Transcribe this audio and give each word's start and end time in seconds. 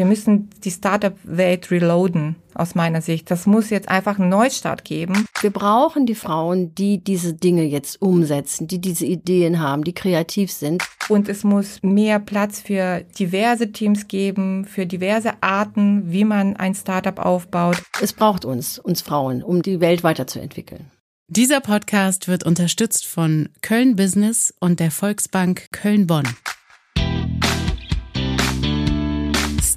Wir 0.00 0.06
müssen 0.06 0.48
die 0.64 0.70
Startup-Welt 0.70 1.70
reloaden, 1.70 2.36
aus 2.54 2.74
meiner 2.74 3.02
Sicht. 3.02 3.30
Das 3.30 3.44
muss 3.44 3.68
jetzt 3.68 3.90
einfach 3.90 4.18
einen 4.18 4.30
Neustart 4.30 4.82
geben. 4.82 5.26
Wir 5.42 5.50
brauchen 5.50 6.06
die 6.06 6.14
Frauen, 6.14 6.74
die 6.74 7.04
diese 7.04 7.34
Dinge 7.34 7.64
jetzt 7.64 8.00
umsetzen, 8.00 8.66
die 8.66 8.80
diese 8.80 9.04
Ideen 9.04 9.60
haben, 9.60 9.84
die 9.84 9.92
kreativ 9.92 10.52
sind. 10.52 10.82
Und 11.10 11.28
es 11.28 11.44
muss 11.44 11.82
mehr 11.82 12.18
Platz 12.18 12.62
für 12.62 13.04
diverse 13.18 13.72
Teams 13.72 14.08
geben, 14.08 14.64
für 14.64 14.86
diverse 14.86 15.34
Arten, 15.42 16.10
wie 16.10 16.24
man 16.24 16.56
ein 16.56 16.74
Startup 16.74 17.18
aufbaut. 17.18 17.82
Es 18.00 18.14
braucht 18.14 18.46
uns, 18.46 18.78
uns 18.78 19.02
Frauen, 19.02 19.42
um 19.42 19.60
die 19.60 19.80
Welt 19.80 20.02
weiterzuentwickeln. 20.02 20.90
Dieser 21.28 21.60
Podcast 21.60 22.26
wird 22.26 22.44
unterstützt 22.44 23.06
von 23.06 23.50
Köln 23.60 23.96
Business 23.96 24.54
und 24.60 24.80
der 24.80 24.92
Volksbank 24.92 25.66
Köln-Bonn. 25.72 26.26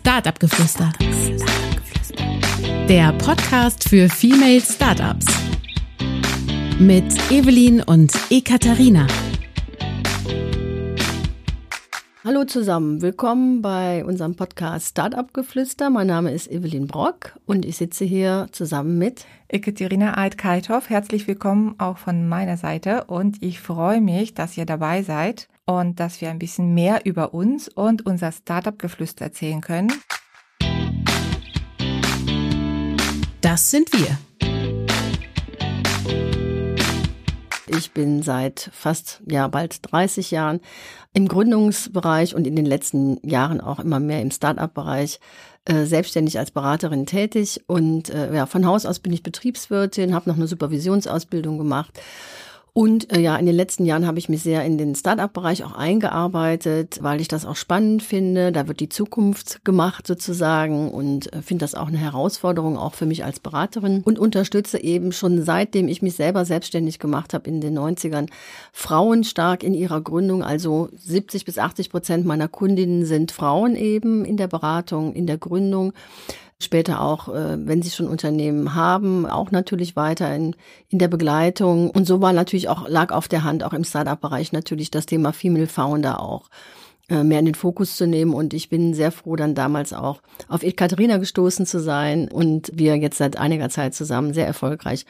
Startup 0.05 0.37
Geflüster. 0.37 0.91
Der 2.89 3.13
Podcast 3.13 3.87
für 3.87 4.09
Female 4.09 4.59
Startups. 4.59 5.25
Mit 6.77 7.05
Evelyn 7.31 7.81
und 7.81 8.11
Ekaterina. 8.29 9.07
Hallo 12.25 12.43
zusammen, 12.43 13.01
willkommen 13.01 13.61
bei 13.61 14.03
unserem 14.03 14.35
Podcast 14.35 14.89
Startup 14.89 15.33
Geflüster. 15.33 15.89
Mein 15.89 16.07
Name 16.07 16.33
ist 16.33 16.51
Evelyn 16.51 16.87
Brock 16.87 17.39
und 17.45 17.63
ich 17.63 17.77
sitze 17.77 18.03
hier 18.03 18.47
zusammen 18.51 18.97
mit 18.97 19.25
Ekaterina 19.47 20.15
Alt-Kalthoff. 20.15 20.89
Herzlich 20.89 21.29
willkommen 21.29 21.75
auch 21.77 21.97
von 21.97 22.27
meiner 22.27 22.57
Seite 22.57 23.05
und 23.05 23.41
ich 23.41 23.61
freue 23.61 24.01
mich, 24.01 24.33
dass 24.33 24.57
ihr 24.57 24.65
dabei 24.65 25.01
seid 25.01 25.47
und 25.65 25.99
dass 25.99 26.21
wir 26.21 26.29
ein 26.29 26.39
bisschen 26.39 26.73
mehr 26.73 27.05
über 27.05 27.33
uns 27.33 27.69
und 27.69 28.05
unser 28.05 28.31
Startup-Geflüster 28.31 29.25
erzählen 29.25 29.61
können. 29.61 29.91
Das 33.41 33.71
sind 33.71 33.91
wir. 33.93 34.17
Ich 37.67 37.91
bin 37.91 38.21
seit 38.21 38.69
fast, 38.71 39.21
ja, 39.25 39.47
bald 39.47 39.79
30 39.91 40.31
Jahren 40.31 40.59
im 41.13 41.27
Gründungsbereich 41.27 42.35
und 42.35 42.45
in 42.45 42.55
den 42.55 42.65
letzten 42.65 43.17
Jahren 43.27 43.61
auch 43.61 43.79
immer 43.79 43.99
mehr 43.99 44.21
im 44.21 44.31
Start-up-Bereich 44.31 45.19
äh, 45.65 45.85
selbstständig 45.85 46.37
als 46.39 46.51
Beraterin 46.51 47.05
tätig. 47.05 47.63
Und 47.67 48.09
äh, 48.09 48.35
ja, 48.35 48.45
von 48.45 48.65
Haus 48.65 48.85
aus 48.85 48.99
bin 48.99 49.11
ich 49.11 49.23
Betriebswirtin, 49.23 50.13
habe 50.13 50.29
noch 50.29 50.37
eine 50.37 50.47
Supervisionsausbildung 50.47 51.57
gemacht 51.57 51.99
und 52.75 53.15
äh, 53.15 53.19
ja, 53.19 53.35
in 53.37 53.45
den 53.45 53.55
letzten 53.55 53.85
Jahren 53.85 54.07
habe 54.07 54.17
ich 54.17 54.29
mich 54.29 54.41
sehr 54.41 54.65
in 54.65 54.79
den 54.79 54.95
Startup-Bereich 54.95 55.63
auch 55.63 55.73
eingearbeitet, 55.73 56.97
weil 57.03 57.21
ich 57.21 57.27
das 57.27 57.45
auch 57.45 57.55
spannend 57.55 58.01
finde. 58.01 58.51
Da 58.51 58.67
wird 58.67 58.79
die 58.79 58.89
Zukunft 58.89 59.63
gemacht 59.63 60.07
sozusagen 60.07 60.89
und 60.91 61.31
äh, 61.33 61.43
finde 61.43 61.65
das 61.65 61.75
auch 61.75 61.87
eine 61.87 61.99
Herausforderung 61.99 62.79
auch 62.79 62.95
für 62.95 63.05
mich 63.05 63.23
als 63.23 63.39
Beraterin 63.39 64.01
und 64.03 64.17
unterstütze 64.17 64.81
eben 64.81 65.11
schon 65.11 65.43
seitdem 65.43 65.87
ich 65.87 66.01
mich 66.01 66.15
selber 66.15 66.45
selbstständig 66.45 66.97
gemacht 66.97 67.35
habe 67.35 67.47
in 67.47 67.61
den 67.61 67.77
90ern 67.77 68.27
Frauen 68.71 69.23
stark 69.23 69.63
in 69.63 69.75
ihrer 69.75 70.01
Gründung. 70.01 70.41
Also 70.41 70.89
70 70.95 71.45
bis 71.45 71.59
80 71.59 71.91
Prozent 71.91 72.25
meiner 72.25 72.47
Kundinnen 72.47 73.05
sind 73.05 73.31
Frauen 73.31 73.75
eben 73.75 74.25
in 74.25 74.35
der 74.35 74.47
Beratung, 74.47 75.13
in 75.13 75.27
der 75.27 75.37
Gründung 75.37 75.93
später 76.63 77.01
auch, 77.01 77.29
äh, 77.29 77.57
wenn 77.59 77.81
sie 77.81 77.91
schon 77.91 78.07
Unternehmen 78.07 78.75
haben, 78.75 79.25
auch 79.25 79.51
natürlich 79.51 79.95
weiter 79.95 80.33
in, 80.35 80.55
in 80.89 80.99
der 80.99 81.07
Begleitung. 81.07 81.89
Und 81.89 82.05
so 82.05 82.21
war 82.21 82.33
natürlich 82.33 82.69
auch, 82.69 82.87
lag 82.87 83.11
auf 83.11 83.27
der 83.27 83.43
Hand 83.43 83.63
auch 83.63 83.73
im 83.73 83.83
Startup-Bereich 83.83 84.51
natürlich 84.51 84.91
das 84.91 85.05
Thema 85.05 85.33
Female 85.33 85.67
Founder 85.67 86.19
auch 86.21 86.49
äh, 87.09 87.23
mehr 87.23 87.39
in 87.39 87.45
den 87.45 87.55
Fokus 87.55 87.97
zu 87.97 88.07
nehmen. 88.07 88.33
Und 88.33 88.53
ich 88.53 88.69
bin 88.69 88.93
sehr 88.93 89.11
froh, 89.11 89.35
dann 89.35 89.55
damals 89.55 89.93
auch 89.93 90.21
auf 90.47 90.63
Ekaterina 90.63 91.17
gestoßen 91.17 91.65
zu 91.65 91.79
sein 91.79 92.29
und 92.29 92.71
wir 92.73 92.95
jetzt 92.97 93.17
seit 93.17 93.37
einiger 93.37 93.69
Zeit 93.69 93.93
zusammen 93.93 94.33
sehr 94.33 94.47
erfolgreich 94.47 95.05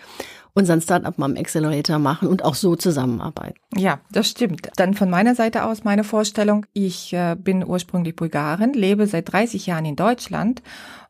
unseren 0.54 0.82
Startup 0.82 1.18
Mom 1.18 1.36
Accelerator 1.36 2.00
machen 2.00 2.28
und 2.28 2.46
auch 2.46 2.56
so 2.56 2.76
zusammenarbeiten. 2.76 3.58
Ja, 3.76 4.00
das 4.12 4.30
stimmt. 4.30 4.70
Dann 4.76 4.94
von 4.94 5.10
meiner 5.10 5.36
Seite 5.36 5.66
aus 5.66 5.84
meine 5.84 6.04
Vorstellung. 6.04 6.66
Ich 6.74 7.14
äh, 7.14 7.36
bin 7.38 7.66
ursprünglich 7.66 8.16
Bulgarin, 8.16 8.74
lebe 8.74 9.08
seit 9.08 9.32
30 9.32 9.66
Jahren 9.66 9.86
in 9.86 9.96
Deutschland 9.96 10.62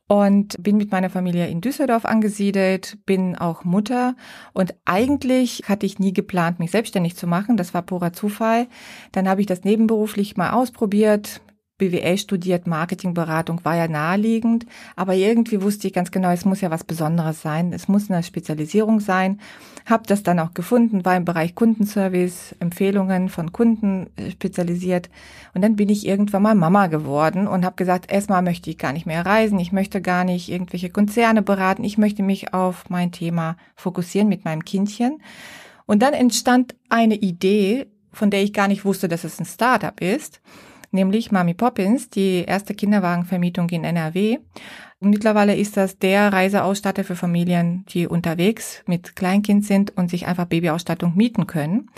und 0.07 0.61
bin 0.61 0.77
mit 0.77 0.91
meiner 0.91 1.09
Familie 1.09 1.47
in 1.47 1.61
Düsseldorf 1.61 2.05
angesiedelt, 2.05 2.97
bin 3.05 3.37
auch 3.37 3.63
Mutter 3.63 4.15
und 4.53 4.75
eigentlich 4.85 5.63
hatte 5.65 5.85
ich 5.85 5.99
nie 5.99 6.13
geplant, 6.13 6.59
mich 6.59 6.71
selbstständig 6.71 7.15
zu 7.15 7.27
machen. 7.27 7.57
Das 7.57 7.73
war 7.73 7.81
purer 7.81 8.13
Zufall. 8.13 8.67
Dann 9.11 9.27
habe 9.27 9.41
ich 9.41 9.47
das 9.47 9.63
nebenberuflich 9.63 10.35
mal 10.35 10.51
ausprobiert, 10.51 11.41
BWL 11.83 12.17
studiert, 12.17 12.65
Marketingberatung 12.65 13.65
war 13.65 13.75
ja 13.75 13.87
naheliegend, 13.89 14.65
aber 14.95 15.15
irgendwie 15.15 15.61
wusste 15.61 15.87
ich 15.87 15.93
ganz 15.93 16.11
genau, 16.11 16.31
es 16.31 16.45
muss 16.45 16.61
ja 16.61 16.71
was 16.71 16.85
Besonderes 16.85 17.41
sein, 17.41 17.73
es 17.73 17.89
muss 17.89 18.09
eine 18.09 18.23
Spezialisierung 18.23 19.01
sein. 19.01 19.41
Hab 19.85 20.07
das 20.07 20.23
dann 20.23 20.39
auch 20.39 20.53
gefunden, 20.53 21.03
war 21.03 21.17
im 21.17 21.25
Bereich 21.25 21.55
Kundenservice, 21.55 22.55
Empfehlungen 22.61 23.27
von 23.27 23.51
Kunden 23.51 24.07
äh, 24.15 24.31
spezialisiert 24.31 25.09
und 25.53 25.61
dann 25.61 25.75
bin 25.75 25.89
ich 25.89 26.07
irgendwann 26.07 26.43
mal 26.43 26.55
Mama 26.55 26.87
geworden 26.87 27.47
und 27.47 27.65
habe 27.65 27.75
gesagt, 27.75 28.09
erstmal 28.09 28.41
möchte 28.41 28.69
ich 28.69 28.77
gar 28.77 28.93
nicht 28.93 29.05
mehr 29.05 29.25
reisen, 29.25 29.59
ich 29.59 29.73
möchte 29.73 30.01
gar 30.01 30.23
nicht 30.23 30.49
irgendwelche 30.49 30.89
Konzerne 30.89 31.41
beraten, 31.41 31.83
ich 31.83 31.97
möchte 31.97 32.23
mich 32.23 32.53
auf 32.53 32.89
mein 32.89 33.11
Thema 33.11 33.57
fokussieren 33.75 34.29
mit 34.29 34.45
meinem 34.45 34.63
Kindchen. 34.63 35.21
Und 35.85 36.01
dann 36.01 36.13
entstand 36.13 36.75
eine 36.87 37.15
Idee, 37.15 37.87
von 38.13 38.29
der 38.29 38.41
ich 38.41 38.53
gar 38.53 38.69
nicht 38.69 38.85
wusste, 38.85 39.09
dass 39.09 39.25
es 39.25 39.37
ein 39.39 39.45
Startup 39.45 39.99
ist 39.99 40.39
nämlich 40.93 41.31
Mami 41.31 41.53
Poppins, 41.53 42.09
die 42.09 42.45
erste 42.45 42.73
Kinderwagenvermietung 42.73 43.69
in 43.69 43.83
NRW. 43.83 44.39
Und 44.99 45.09
mittlerweile 45.09 45.55
ist 45.55 45.75
das 45.75 45.97
der 45.97 46.31
Reiseausstatter 46.31 47.03
für 47.03 47.15
Familien, 47.15 47.85
die 47.89 48.07
unterwegs 48.07 48.83
mit 48.87 49.15
Kleinkind 49.15 49.65
sind 49.65 49.97
und 49.97 50.09
sich 50.09 50.27
einfach 50.27 50.45
Babyausstattung 50.45 51.15
mieten 51.15 51.47
können. 51.47 51.89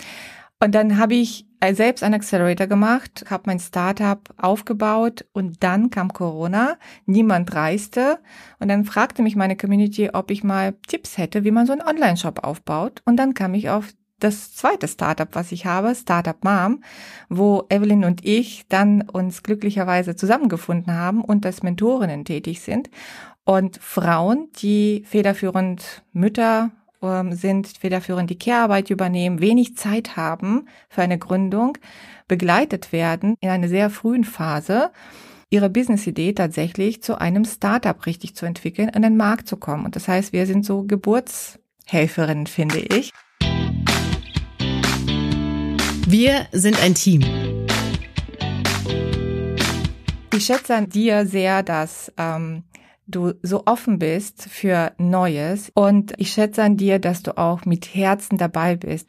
Und 0.58 0.74
dann 0.74 0.98
habe 0.98 1.14
ich 1.14 1.46
selbst 1.72 2.02
einen 2.02 2.14
Accelerator 2.14 2.66
gemacht, 2.66 3.26
habe 3.28 3.44
mein 3.46 3.58
Startup 3.58 4.20
aufgebaut 4.38 5.26
und 5.32 5.62
dann 5.62 5.90
kam 5.90 6.12
Corona, 6.12 6.78
niemand 7.04 7.54
reiste 7.54 8.18
und 8.58 8.68
dann 8.68 8.84
fragte 8.84 9.22
mich 9.22 9.36
meine 9.36 9.56
Community, 9.56 10.10
ob 10.12 10.30
ich 10.30 10.44
mal 10.44 10.74
Tipps 10.86 11.18
hätte, 11.18 11.44
wie 11.44 11.50
man 11.50 11.66
so 11.66 11.72
einen 11.72 11.82
Online-Shop 11.82 12.44
aufbaut 12.44 13.02
und 13.04 13.16
dann 13.16 13.34
kam 13.34 13.54
ich 13.54 13.68
auf 13.68 13.92
das 14.18 14.54
zweite 14.54 14.88
Startup, 14.88 15.28
was 15.32 15.52
ich 15.52 15.66
habe, 15.66 15.94
Startup 15.94 16.42
Mom, 16.42 16.82
wo 17.28 17.64
Evelyn 17.68 18.04
und 18.04 18.24
ich 18.24 18.66
dann 18.68 19.02
uns 19.02 19.42
glücklicherweise 19.42 20.16
zusammengefunden 20.16 20.94
haben 20.94 21.22
und 21.22 21.44
als 21.44 21.62
Mentorinnen 21.62 22.24
tätig 22.24 22.60
sind. 22.60 22.90
Und 23.44 23.78
Frauen, 23.80 24.48
die 24.60 25.04
federführend 25.06 26.02
Mütter 26.12 26.70
ähm, 27.02 27.34
sind, 27.34 27.68
federführend 27.68 28.30
die 28.30 28.38
Care-Arbeit 28.38 28.90
übernehmen, 28.90 29.40
wenig 29.40 29.76
Zeit 29.76 30.16
haben 30.16 30.66
für 30.88 31.02
eine 31.02 31.18
Gründung, 31.18 31.78
begleitet 32.26 32.92
werden 32.92 33.36
in 33.40 33.50
einer 33.50 33.68
sehr 33.68 33.90
frühen 33.90 34.24
Phase, 34.24 34.90
ihre 35.50 35.70
Business-Idee 35.70 36.32
tatsächlich 36.32 37.02
zu 37.02 37.20
einem 37.20 37.44
Startup 37.44 38.04
richtig 38.06 38.34
zu 38.34 38.46
entwickeln, 38.46 38.90
an 38.90 39.02
den 39.02 39.16
Markt 39.16 39.46
zu 39.46 39.56
kommen. 39.56 39.84
Und 39.84 39.94
das 39.94 40.08
heißt, 40.08 40.32
wir 40.32 40.46
sind 40.46 40.64
so 40.64 40.82
Geburtshelferinnen, 40.82 42.46
finde 42.46 42.78
ich. 42.78 43.12
Wir 46.08 46.46
sind 46.52 46.80
ein 46.80 46.94
Team. 46.94 47.22
Ich 50.32 50.46
schätze 50.46 50.76
an 50.76 50.88
dir 50.88 51.26
sehr, 51.26 51.64
dass 51.64 52.12
ähm, 52.16 52.62
du 53.08 53.32
so 53.42 53.64
offen 53.66 53.98
bist 53.98 54.44
für 54.44 54.92
Neues 54.98 55.72
und 55.74 56.12
ich 56.16 56.30
schätze 56.30 56.62
an 56.62 56.76
dir, 56.76 57.00
dass 57.00 57.24
du 57.24 57.36
auch 57.36 57.64
mit 57.64 57.92
Herzen 57.92 58.38
dabei 58.38 58.76
bist, 58.76 59.08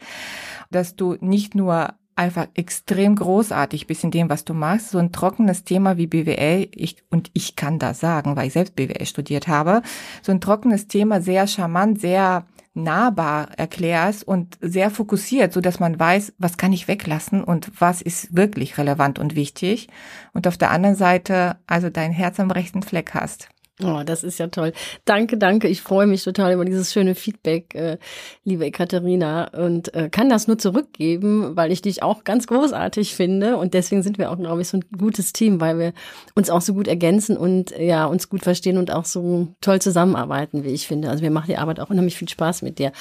dass 0.71 0.95
du 0.95 1.17
nicht 1.21 1.53
nur 1.53 1.93
einfach 2.15 2.47
extrem 2.55 3.15
großartig 3.15 3.85
bist 3.85 4.03
in 4.03 4.09
dem, 4.09 4.27
was 4.27 4.43
du 4.43 4.55
machst. 4.55 4.89
So 4.89 4.97
ein 4.97 5.11
trockenes 5.11 5.63
Thema 5.63 5.97
wie 5.97 6.07
BWL, 6.07 6.67
ich, 6.73 7.03
und 7.11 7.29
ich 7.33 7.55
kann 7.55 7.77
das 7.77 7.99
sagen, 7.99 8.35
weil 8.35 8.47
ich 8.47 8.53
selbst 8.53 8.75
BWL 8.75 9.05
studiert 9.05 9.47
habe, 9.47 9.83
so 10.23 10.31
ein 10.31 10.41
trockenes 10.41 10.87
Thema 10.87 11.21
sehr 11.21 11.45
charmant, 11.45 12.01
sehr 12.01 12.47
nahbar 12.77 13.49
erklärst 13.57 14.25
und 14.25 14.57
sehr 14.61 14.89
fokussiert, 14.89 15.51
so 15.51 15.61
dass 15.61 15.79
man 15.79 15.99
weiß, 15.99 16.33
was 16.37 16.57
kann 16.57 16.73
ich 16.73 16.87
weglassen 16.87 17.43
und 17.43 17.71
was 17.79 18.01
ist 18.01 18.35
wirklich 18.35 18.77
relevant 18.77 19.19
und 19.19 19.35
wichtig. 19.35 19.89
Und 20.33 20.47
auf 20.47 20.57
der 20.57 20.71
anderen 20.71 20.95
Seite 20.95 21.57
also 21.67 21.89
dein 21.89 22.11
Herz 22.11 22.39
am 22.39 22.51
rechten 22.51 22.83
Fleck 22.83 23.13
hast. 23.13 23.49
Oh, 23.83 24.01
das 24.03 24.23
ist 24.23 24.39
ja 24.39 24.47
toll. 24.47 24.73
Danke, 25.05 25.37
danke. 25.37 25.67
Ich 25.67 25.81
freue 25.81 26.07
mich 26.07 26.23
total 26.23 26.53
über 26.53 26.65
dieses 26.65 26.91
schöne 26.91 27.13
Feedback, 27.13 27.75
äh, 27.75 27.99
liebe 28.43 28.65
Ekaterina, 28.65 29.49
und 29.49 29.93
äh, 29.93 30.09
kann 30.09 30.29
das 30.29 30.47
nur 30.47 30.57
zurückgeben, 30.57 31.55
weil 31.55 31.71
ich 31.71 31.83
dich 31.83 32.01
auch 32.01 32.23
ganz 32.23 32.47
großartig 32.47 33.13
finde. 33.13 33.55
Und 33.57 33.75
deswegen 33.75 34.01
sind 34.01 34.17
wir 34.17 34.31
auch, 34.31 34.37
glaube 34.39 34.61
ich, 34.61 34.69
so 34.69 34.77
ein 34.77 34.85
gutes 34.97 35.31
Team, 35.31 35.61
weil 35.61 35.77
wir 35.77 35.93
uns 36.33 36.49
auch 36.49 36.61
so 36.61 36.73
gut 36.73 36.87
ergänzen 36.87 37.37
und 37.37 37.69
ja, 37.77 38.05
uns 38.05 38.29
gut 38.29 38.41
verstehen 38.41 38.79
und 38.79 38.91
auch 38.91 39.05
so 39.05 39.49
toll 39.61 39.79
zusammenarbeiten, 39.79 40.63
wie 40.63 40.69
ich 40.69 40.87
finde. 40.87 41.11
Also 41.11 41.21
wir 41.21 41.31
machen 41.31 41.49
die 41.49 41.57
Arbeit 41.57 41.79
auch 41.79 41.91
unheimlich 41.91 42.17
viel 42.17 42.29
Spaß 42.29 42.63
mit 42.63 42.79
dir. 42.79 42.91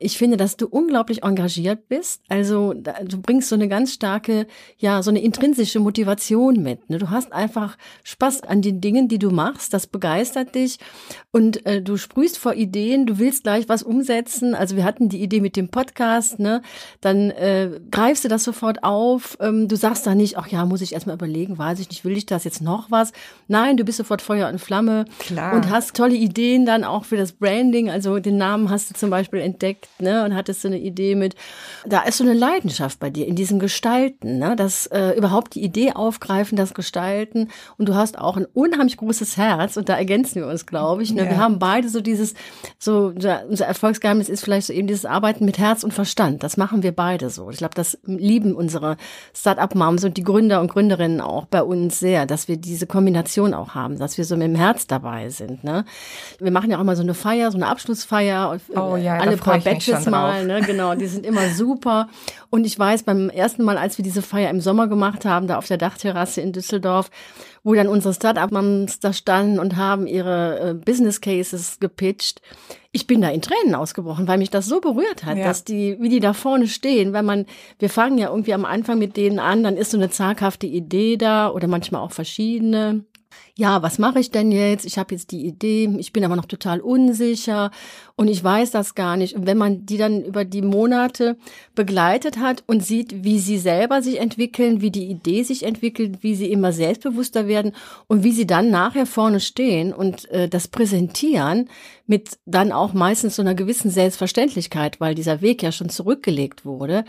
Ich 0.00 0.18
finde, 0.18 0.36
dass 0.36 0.56
du 0.56 0.66
unglaublich 0.66 1.22
engagiert 1.22 1.88
bist. 1.88 2.22
Also 2.28 2.74
du 2.74 3.20
bringst 3.20 3.48
so 3.48 3.54
eine 3.54 3.68
ganz 3.68 3.94
starke, 3.94 4.46
ja, 4.78 5.02
so 5.02 5.10
eine 5.10 5.20
intrinsische 5.20 5.80
Motivation 5.80 6.62
mit. 6.62 6.88
Ne? 6.88 6.98
Du 6.98 7.10
hast 7.10 7.32
einfach 7.32 7.76
Spaß 8.04 8.42
an 8.42 8.62
den 8.62 8.80
Dingen, 8.80 9.08
die 9.08 9.18
du 9.18 9.30
machst. 9.30 9.74
Das 9.74 9.86
begeistert 9.86 10.54
dich 10.54 10.78
und 11.32 11.66
äh, 11.66 11.82
du 11.82 11.96
sprühst 11.96 12.38
vor 12.38 12.54
Ideen. 12.54 13.06
Du 13.06 13.18
willst 13.18 13.42
gleich 13.42 13.68
was 13.68 13.82
umsetzen. 13.82 14.54
Also 14.54 14.76
wir 14.76 14.84
hatten 14.84 15.08
die 15.08 15.22
Idee 15.22 15.40
mit 15.40 15.56
dem 15.56 15.68
Podcast. 15.68 16.38
Ne? 16.38 16.62
Dann 17.00 17.30
äh, 17.30 17.80
greifst 17.90 18.24
du 18.24 18.28
das 18.28 18.44
sofort 18.44 18.84
auf. 18.84 19.36
Ähm, 19.40 19.68
du 19.68 19.76
sagst 19.76 20.06
da 20.06 20.14
nicht, 20.14 20.38
ach 20.38 20.48
ja, 20.48 20.64
muss 20.64 20.80
ich 20.80 20.92
erstmal 20.92 21.16
überlegen, 21.16 21.58
weiß 21.58 21.80
ich 21.80 21.88
nicht, 21.88 22.04
will 22.04 22.16
ich 22.16 22.26
das 22.26 22.44
jetzt 22.44 22.62
noch 22.62 22.90
was? 22.90 23.12
Nein, 23.48 23.76
du 23.76 23.84
bist 23.84 23.98
sofort 23.98 24.22
Feuer 24.22 24.48
und 24.48 24.60
Flamme 24.60 25.06
Klar. 25.18 25.54
und 25.54 25.70
hast 25.70 25.96
tolle 25.96 26.14
Ideen 26.14 26.66
dann 26.66 26.84
auch 26.84 27.04
für 27.04 27.16
das 27.16 27.32
Branding. 27.32 27.90
Also 27.90 28.18
den 28.18 28.36
Namen 28.36 28.70
hast 28.70 28.90
du 28.90 28.94
zum 28.94 29.10
Beispiel 29.10 29.40
entdeckt 29.40 29.87
ne, 29.98 30.24
und 30.24 30.34
hattest 30.34 30.62
so 30.62 30.68
eine 30.68 30.78
Idee 30.78 31.14
mit, 31.14 31.34
da 31.86 32.02
ist 32.02 32.18
so 32.18 32.24
eine 32.24 32.34
Leidenschaft 32.34 33.00
bei 33.00 33.10
dir 33.10 33.26
in 33.26 33.36
diesem 33.36 33.58
Gestalten, 33.58 34.38
ne, 34.38 34.56
das 34.56 34.86
äh, 34.86 35.10
überhaupt 35.16 35.54
die 35.54 35.62
Idee 35.62 35.92
aufgreifen, 35.92 36.56
das 36.56 36.74
Gestalten 36.74 37.48
und 37.76 37.88
du 37.88 37.94
hast 37.94 38.18
auch 38.18 38.36
ein 38.36 38.46
unheimlich 38.46 38.96
großes 38.96 39.36
Herz 39.36 39.76
und 39.76 39.88
da 39.88 39.96
ergänzen 39.96 40.36
wir 40.36 40.46
uns, 40.46 40.66
glaube 40.66 41.02
ich. 41.02 41.12
Ne? 41.12 41.24
Ja. 41.24 41.30
Wir 41.30 41.38
haben 41.38 41.58
beide 41.58 41.88
so 41.88 42.00
dieses, 42.00 42.34
so 42.78 43.12
unser 43.16 43.66
Erfolgsgeheimnis 43.66 44.28
ist 44.28 44.44
vielleicht 44.44 44.66
so 44.66 44.72
eben 44.72 44.86
dieses 44.86 45.04
Arbeiten 45.04 45.44
mit 45.44 45.58
Herz 45.58 45.82
und 45.82 45.92
Verstand. 45.92 46.42
Das 46.42 46.56
machen 46.56 46.82
wir 46.82 46.92
beide 46.92 47.30
so. 47.30 47.50
Ich 47.50 47.58
glaube, 47.58 47.74
das 47.74 47.98
lieben 48.04 48.54
unsere 48.54 48.96
Start-up-Moms 49.34 50.04
und 50.04 50.16
die 50.16 50.22
Gründer 50.22 50.60
und 50.60 50.68
Gründerinnen 50.68 51.20
auch 51.20 51.46
bei 51.46 51.62
uns 51.62 51.98
sehr, 51.98 52.26
dass 52.26 52.48
wir 52.48 52.56
diese 52.56 52.86
Kombination 52.86 53.54
auch 53.54 53.74
haben, 53.74 53.98
dass 53.98 54.18
wir 54.18 54.24
so 54.24 54.36
mit 54.36 54.48
dem 54.48 54.54
Herz 54.54 54.86
dabei 54.86 55.28
sind. 55.30 55.64
Ne? 55.64 55.84
Wir 56.38 56.50
machen 56.50 56.70
ja 56.70 56.78
auch 56.78 56.84
mal 56.84 56.96
so 56.96 57.02
eine 57.02 57.14
Feier, 57.14 57.50
so 57.50 57.58
eine 57.58 57.66
Abschlussfeier. 57.66 58.58
Oh 58.74 58.96
ja, 58.96 59.18
alle 59.18 59.36
paar 59.36 59.58
Batches 59.78 60.06
mal, 60.06 60.46
ne? 60.46 60.60
genau, 60.60 60.94
die 60.94 61.06
sind 61.06 61.24
immer 61.26 61.48
super. 61.50 62.08
Und 62.50 62.66
ich 62.66 62.78
weiß, 62.78 63.02
beim 63.02 63.30
ersten 63.30 63.62
Mal, 63.62 63.78
als 63.78 63.98
wir 63.98 64.02
diese 64.02 64.22
Feier 64.22 64.50
im 64.50 64.60
Sommer 64.60 64.88
gemacht 64.88 65.24
haben, 65.24 65.46
da 65.46 65.58
auf 65.58 65.66
der 65.66 65.76
Dachterrasse 65.76 66.40
in 66.40 66.52
Düsseldorf, 66.52 67.10
wo 67.62 67.74
dann 67.74 67.88
unsere 67.88 68.14
Start-up-Moms 68.14 69.00
da 69.00 69.12
standen 69.12 69.58
und 69.58 69.76
haben 69.76 70.06
ihre 70.06 70.70
äh, 70.70 70.74
Business 70.74 71.20
Cases 71.20 71.78
gepitcht. 71.80 72.40
Ich 72.92 73.06
bin 73.06 73.20
da 73.20 73.28
in 73.28 73.42
Tränen 73.42 73.74
ausgebrochen, 73.74 74.26
weil 74.26 74.38
mich 74.38 74.50
das 74.50 74.66
so 74.66 74.80
berührt 74.80 75.24
hat, 75.24 75.36
ja. 75.36 75.44
dass 75.44 75.64
die, 75.64 75.96
wie 76.00 76.08
die 76.08 76.20
da 76.20 76.32
vorne 76.32 76.66
stehen, 76.66 77.12
wenn 77.12 77.24
man, 77.24 77.46
wir 77.78 77.90
fangen 77.90 78.16
ja 78.18 78.30
irgendwie 78.30 78.54
am 78.54 78.64
Anfang 78.64 78.98
mit 78.98 79.16
denen 79.16 79.38
an, 79.38 79.62
dann 79.62 79.76
ist 79.76 79.90
so 79.90 79.98
eine 79.98 80.08
zaghafte 80.08 80.66
Idee 80.66 81.16
da 81.16 81.50
oder 81.50 81.68
manchmal 81.68 82.00
auch 82.00 82.12
verschiedene 82.12 83.04
ja, 83.58 83.82
was 83.82 83.98
mache 83.98 84.20
ich 84.20 84.30
denn 84.30 84.52
jetzt? 84.52 84.86
Ich 84.86 84.98
habe 84.98 85.16
jetzt 85.16 85.32
die 85.32 85.44
Idee, 85.44 85.92
ich 85.98 86.12
bin 86.12 86.24
aber 86.24 86.36
noch 86.36 86.46
total 86.46 86.80
unsicher 86.80 87.72
und 88.14 88.28
ich 88.28 88.42
weiß 88.42 88.70
das 88.70 88.94
gar 88.94 89.16
nicht. 89.16 89.34
Und 89.34 89.48
wenn 89.48 89.58
man 89.58 89.84
die 89.84 89.96
dann 89.96 90.24
über 90.24 90.44
die 90.44 90.62
Monate 90.62 91.36
begleitet 91.74 92.38
hat 92.38 92.62
und 92.68 92.84
sieht, 92.84 93.24
wie 93.24 93.40
sie 93.40 93.58
selber 93.58 94.00
sich 94.00 94.20
entwickeln, 94.20 94.80
wie 94.80 94.92
die 94.92 95.06
Idee 95.06 95.42
sich 95.42 95.64
entwickelt, 95.64 96.18
wie 96.22 96.36
sie 96.36 96.52
immer 96.52 96.72
selbstbewusster 96.72 97.48
werden 97.48 97.72
und 98.06 98.22
wie 98.22 98.30
sie 98.30 98.46
dann 98.46 98.70
nachher 98.70 99.06
vorne 99.06 99.40
stehen 99.40 99.92
und 99.92 100.30
äh, 100.30 100.48
das 100.48 100.68
präsentieren 100.68 101.68
mit 102.06 102.38
dann 102.46 102.70
auch 102.70 102.92
meistens 102.92 103.34
so 103.34 103.42
einer 103.42 103.56
gewissen 103.56 103.90
Selbstverständlichkeit, 103.90 105.00
weil 105.00 105.16
dieser 105.16 105.40
Weg 105.40 105.64
ja 105.64 105.72
schon 105.72 105.88
zurückgelegt 105.88 106.64
wurde 106.64 107.04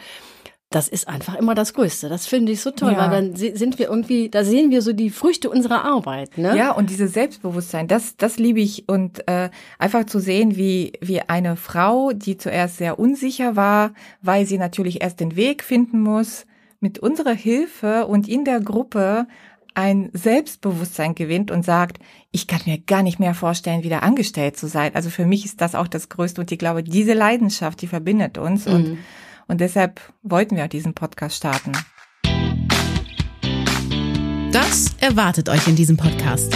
das 0.70 0.88
ist 0.88 1.08
einfach 1.08 1.36
immer 1.36 1.56
das 1.56 1.74
Größte. 1.74 2.10
Das 2.10 2.28
finde 2.28 2.52
ich 2.52 2.62
so 2.62 2.70
toll, 2.70 2.92
ja. 2.92 3.00
weil 3.00 3.10
dann 3.10 3.36
sind 3.36 3.80
wir 3.80 3.88
irgendwie, 3.88 4.30
da 4.30 4.44
sehen 4.44 4.70
wir 4.70 4.84
so 4.84 4.94
die 4.94 5.10
Früchte 5.10 5.50
unserer 5.50 5.84
Arbeit. 5.84 6.38
Ne? 6.38 6.56
Ja, 6.56 6.72
und 6.72 6.92
dieses 6.92 7.14
Selbstbewusstsein, 7.14 7.88
das, 7.88 8.18
das 8.18 8.38
liebe 8.38 8.60
ich. 8.60 8.88
Und 8.88 9.28
äh, 9.28 9.50
einfach 9.80 10.06
zu 10.06 10.20
sehen, 10.20 10.58
wie, 10.58 10.94
wie 11.02 11.22
eine 11.22 11.56
Frau, 11.56 12.12
die 12.14 12.38
zuerst 12.38 12.78
sehr 12.78 13.00
unsicher 13.00 13.56
war, 13.56 13.94
weil 14.22 14.46
sie 14.46 14.60
natürlich 14.60 15.02
erst 15.02 15.20
den 15.20 15.36
Weg 15.36 15.64
finden 15.64 16.02
muss, 16.02 16.46
mit 16.80 17.00
unserer 17.00 17.34
Hilfe 17.34 18.06
und 18.06 18.28
in 18.28 18.46
der 18.46 18.62
Gruppe 18.62 19.28
ein 19.74 20.10
Selbstbewusstsein 20.14 21.16
gewinnt 21.16 21.50
und 21.50 21.66
sagt, 21.66 21.98
ich 22.32 22.48
kann 22.48 22.62
mir 22.66 22.78
gar 22.78 23.02
nicht 23.02 23.20
mehr 23.20 23.34
vorstellen, 23.34 23.84
wieder 23.84 24.04
angestellt 24.04 24.56
zu 24.56 24.68
sein. 24.68 24.92
Also 24.94 25.10
für 25.10 25.26
mich 25.26 25.46
ist 25.46 25.62
das 25.62 25.74
auch 25.74 25.88
das 25.88 26.10
Größte 26.10 26.42
und 26.42 26.52
ich 26.52 26.60
glaube, 26.60 26.84
diese 26.84 27.14
Leidenschaft, 27.14 27.82
die 27.82 27.88
verbindet 27.88 28.38
uns 28.38 28.66
mhm. 28.66 28.74
und 28.74 28.98
und 29.50 29.60
deshalb 29.60 30.00
wollten 30.24 30.56
wir 30.56 30.68
diesen 30.70 30.94
Podcast 30.94 31.36
starten. 31.36 31.74
Das 34.52 34.96
erwartet 35.00 35.50
euch 35.50 35.68
in 35.68 35.76
diesem 35.76 35.98
Podcast. 35.98 36.56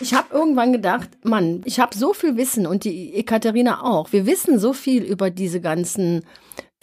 Ich 0.00 0.14
habe 0.14 0.34
irgendwann 0.34 0.72
gedacht, 0.72 1.08
Mann, 1.24 1.62
ich 1.64 1.80
habe 1.80 1.96
so 1.96 2.12
viel 2.12 2.36
Wissen 2.36 2.66
und 2.66 2.84
die 2.84 3.14
Ekaterina 3.14 3.82
auch. 3.82 4.12
Wir 4.12 4.26
wissen 4.26 4.58
so 4.58 4.72
viel 4.72 5.02
über 5.02 5.30
diese 5.30 5.60
ganzen 5.60 6.24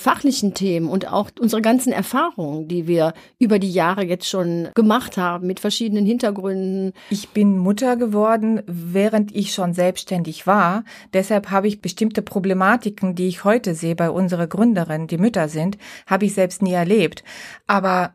fachlichen 0.04 0.54
Themen 0.54 0.90
und 0.90 1.08
auch 1.12 1.30
unsere 1.40 1.62
ganzen 1.62 1.94
Erfahrungen, 1.94 2.68
die 2.68 2.88
wir 2.88 3.14
über 3.40 3.58
die 3.58 3.72
Jahre 3.72 4.04
jetzt 4.04 4.28
schon 4.28 4.68
gemacht 4.76 5.18
haben 5.18 5.48
mit 5.48 5.62
verschiedenen 5.62 6.06
Hintergründen. 6.06 6.92
Ich 7.10 7.30
bin 7.30 7.58
Mutter 7.58 7.96
geworden, 7.96 8.62
während 8.68 9.34
ich 9.34 9.54
schon 9.54 9.74
selbstständig 9.74 10.46
war. 10.46 10.84
Deshalb 11.14 11.52
habe 11.52 11.70
ich 11.70 11.82
bestimmte 11.82 12.22
Problematiken, 12.22 13.16
die 13.16 13.28
ich 13.28 13.46
heute 13.46 13.76
sehe 13.76 13.96
bei 13.96 14.10
unserer 14.10 14.48
Gründerin, 14.48 15.08
die 15.08 15.18
Mütter 15.18 15.48
sind, 15.48 15.78
habe 16.06 16.26
ich 16.26 16.34
selbst 16.34 16.62
nie 16.62 16.74
erlebt. 16.74 17.24
Aber 17.66 18.14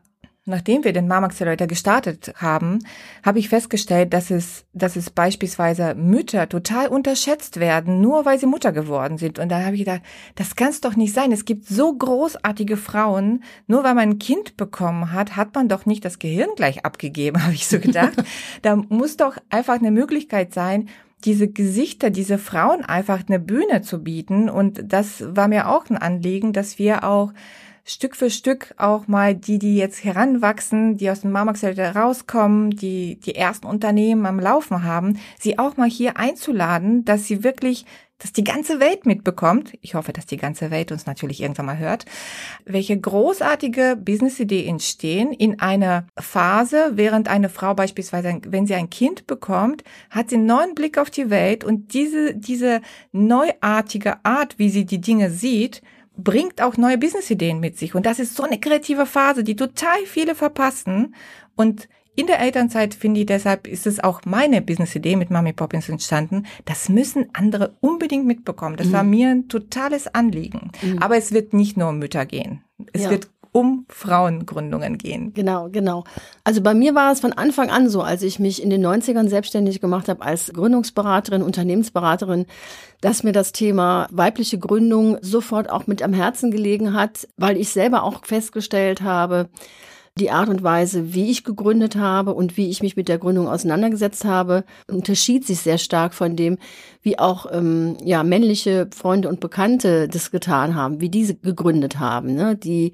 Nachdem 0.49 0.83
wir 0.83 0.93
den 0.93 1.07
Mom 1.07 1.23
Accelerator 1.23 1.67
gestartet 1.67 2.33
haben, 2.35 2.79
habe 3.23 3.39
ich 3.39 3.49
festgestellt, 3.49 4.13
dass 4.13 4.31
es, 4.31 4.65
dass 4.73 4.95
es 4.95 5.09
beispielsweise 5.09 5.95
Mütter 5.95 6.49
total 6.49 6.87
unterschätzt 6.87 7.59
werden, 7.59 8.01
nur 8.01 8.25
weil 8.25 8.39
sie 8.39 8.45
Mutter 8.45 8.71
geworden 8.71 9.17
sind. 9.17 9.39
Und 9.39 9.49
da 9.49 9.63
habe 9.63 9.75
ich 9.75 9.85
gedacht, 9.85 10.01
das 10.35 10.55
kann 10.55 10.69
es 10.69 10.81
doch 10.81 10.95
nicht 10.95 11.13
sein. 11.13 11.31
Es 11.31 11.45
gibt 11.45 11.65
so 11.65 11.93
großartige 11.95 12.77
Frauen, 12.77 13.43
nur 13.67 13.83
weil 13.83 13.95
man 13.95 14.09
ein 14.09 14.19
Kind 14.19 14.57
bekommen 14.57 15.13
hat, 15.13 15.35
hat 15.35 15.55
man 15.55 15.69
doch 15.69 15.85
nicht 15.85 16.03
das 16.03 16.19
Gehirn 16.19 16.49
gleich 16.55 16.85
abgegeben, 16.85 17.43
habe 17.43 17.53
ich 17.53 17.67
so 17.67 17.79
gedacht. 17.79 18.13
da 18.61 18.75
muss 18.75 19.17
doch 19.17 19.37
einfach 19.49 19.75
eine 19.75 19.91
Möglichkeit 19.91 20.53
sein, 20.53 20.89
diese 21.25 21.49
Gesichter, 21.49 22.09
diese 22.09 22.37
Frauen 22.37 22.85
einfach 22.85 23.21
eine 23.27 23.39
Bühne 23.39 23.81
zu 23.81 24.03
bieten. 24.03 24.49
Und 24.49 24.81
das 24.85 25.23
war 25.35 25.47
mir 25.47 25.69
auch 25.69 25.89
ein 25.89 25.97
Anliegen, 25.97 26.53
dass 26.53 26.79
wir 26.79 27.03
auch 27.03 27.33
Stück 27.85 28.15
für 28.15 28.29
Stück 28.29 28.73
auch 28.77 29.07
mal 29.07 29.35
die, 29.35 29.59
die 29.59 29.77
jetzt 29.77 30.03
heranwachsen, 30.03 30.97
die 30.97 31.09
aus 31.09 31.21
dem 31.21 31.31
Marmaxfeld 31.31 31.79
rauskommen, 31.79 32.71
die 32.71 33.19
die 33.19 33.35
ersten 33.35 33.67
Unternehmen 33.67 34.25
am 34.25 34.39
Laufen 34.39 34.83
haben, 34.83 35.19
sie 35.39 35.57
auch 35.59 35.77
mal 35.77 35.89
hier 35.89 36.17
einzuladen, 36.17 37.05
dass 37.05 37.25
sie 37.25 37.43
wirklich 37.43 37.85
dass 38.19 38.33
die 38.33 38.43
ganze 38.43 38.79
Welt 38.79 39.05
mitbekommt, 39.05 39.77
ich 39.81 39.95
hoffe, 39.95 40.11
dass 40.11 40.25
die 40.25 40.37
ganze 40.37 40.71
Welt 40.71 40.91
uns 40.91 41.05
natürlich 41.05 41.41
irgendwann 41.41 41.65
mal 41.65 41.77
hört, 41.77 42.05
welche 42.65 42.99
großartige 42.99 43.97
Business-Idee 43.97 44.67
entstehen 44.67 45.31
in 45.31 45.59
einer 45.61 46.05
Phase, 46.17 46.91
während 46.95 47.29
eine 47.29 47.47
Frau 47.49 47.73
beispielsweise, 47.73 48.41
wenn 48.45 48.67
sie 48.67 48.75
ein 48.75 48.89
Kind 48.89 49.25
bekommt, 49.25 49.83
hat 50.09 50.29
sie 50.29 50.35
einen 50.35 50.45
neuen 50.45 50.75
Blick 50.75 50.97
auf 50.97 51.09
die 51.09 51.29
Welt 51.29 51.63
und 51.63 51.93
diese, 51.93 52.35
diese 52.35 52.81
neuartige 53.13 54.23
Art, 54.25 54.59
wie 54.59 54.69
sie 54.69 54.85
die 54.85 55.01
Dinge 55.01 55.31
sieht, 55.31 55.81
bringt 56.23 56.61
auch 56.61 56.77
neue 56.77 56.97
Businessideen 56.97 57.59
mit 57.59 57.77
sich. 57.77 57.95
Und 57.95 58.05
das 58.05 58.19
ist 58.19 58.35
so 58.35 58.43
eine 58.43 58.59
kreative 58.59 59.05
Phase, 59.05 59.43
die 59.43 59.55
total 59.55 60.05
viele 60.05 60.35
verpassen. 60.35 61.15
Und 61.55 61.87
in 62.15 62.27
der 62.27 62.39
Elternzeit 62.41 62.93
finde 62.93 63.21
ich 63.21 63.25
deshalb 63.27 63.65
ist 63.65 63.87
es 63.87 64.01
auch 64.01 64.21
meine 64.25 64.61
Businessidee 64.61 65.15
mit 65.15 65.29
Mami 65.31 65.53
Poppins 65.53 65.87
entstanden. 65.87 66.45
Das 66.65 66.89
müssen 66.89 67.29
andere 67.33 67.77
unbedingt 67.79 68.25
mitbekommen. 68.25 68.75
Das 68.75 68.87
mhm. 68.87 68.91
war 68.91 69.03
mir 69.03 69.29
ein 69.29 69.47
totales 69.47 70.13
Anliegen. 70.13 70.71
Mhm. 70.81 70.99
Aber 70.99 71.15
es 71.15 71.31
wird 71.31 71.53
nicht 71.53 71.77
nur 71.77 71.89
um 71.89 71.99
Mütter 71.99 72.25
gehen. 72.25 72.61
Es 72.91 73.03
ja. 73.03 73.09
wird 73.09 73.29
um 73.51 73.85
Frauengründungen 73.89 74.97
gehen. 74.97 75.33
Genau, 75.33 75.69
genau. 75.69 76.03
Also 76.43 76.61
bei 76.61 76.73
mir 76.73 76.95
war 76.95 77.11
es 77.11 77.19
von 77.19 77.33
Anfang 77.33 77.69
an 77.69 77.89
so, 77.89 78.01
als 78.01 78.21
ich 78.21 78.39
mich 78.39 78.61
in 78.61 78.69
den 78.69 78.85
90ern 78.85 79.27
selbstständig 79.27 79.81
gemacht 79.81 80.07
habe 80.07 80.23
als 80.23 80.51
Gründungsberaterin, 80.53 81.41
Unternehmensberaterin, 81.41 82.45
dass 83.01 83.23
mir 83.23 83.31
das 83.31 83.51
Thema 83.51 84.07
weibliche 84.11 84.59
Gründung 84.59 85.17
sofort 85.21 85.69
auch 85.69 85.87
mit 85.87 86.03
am 86.03 86.13
Herzen 86.13 86.51
gelegen 86.51 86.93
hat, 86.93 87.27
weil 87.37 87.57
ich 87.57 87.69
selber 87.69 88.03
auch 88.03 88.25
festgestellt 88.25 89.01
habe, 89.01 89.49
die 90.19 90.31
Art 90.31 90.49
und 90.49 90.63
Weise, 90.63 91.13
wie 91.13 91.31
ich 91.31 91.43
gegründet 91.43 91.95
habe 91.95 92.33
und 92.33 92.57
wie 92.57 92.69
ich 92.69 92.81
mich 92.81 92.95
mit 92.95 93.07
der 93.07 93.17
Gründung 93.17 93.47
auseinandergesetzt 93.47 94.25
habe, 94.25 94.63
unterschied 94.87 95.45
sich 95.47 95.61
sehr 95.61 95.77
stark 95.77 96.13
von 96.13 96.35
dem, 96.35 96.57
wie 97.01 97.17
auch 97.17 97.45
ähm, 97.51 97.97
ja 98.03 98.23
männliche 98.23 98.89
Freunde 98.95 99.29
und 99.29 99.39
Bekannte 99.39 100.07
das 100.07 100.31
getan 100.31 100.75
haben, 100.75 101.01
wie 101.01 101.09
diese 101.09 101.35
gegründet 101.35 101.99
haben, 101.99 102.35
ne? 102.35 102.55
die 102.55 102.91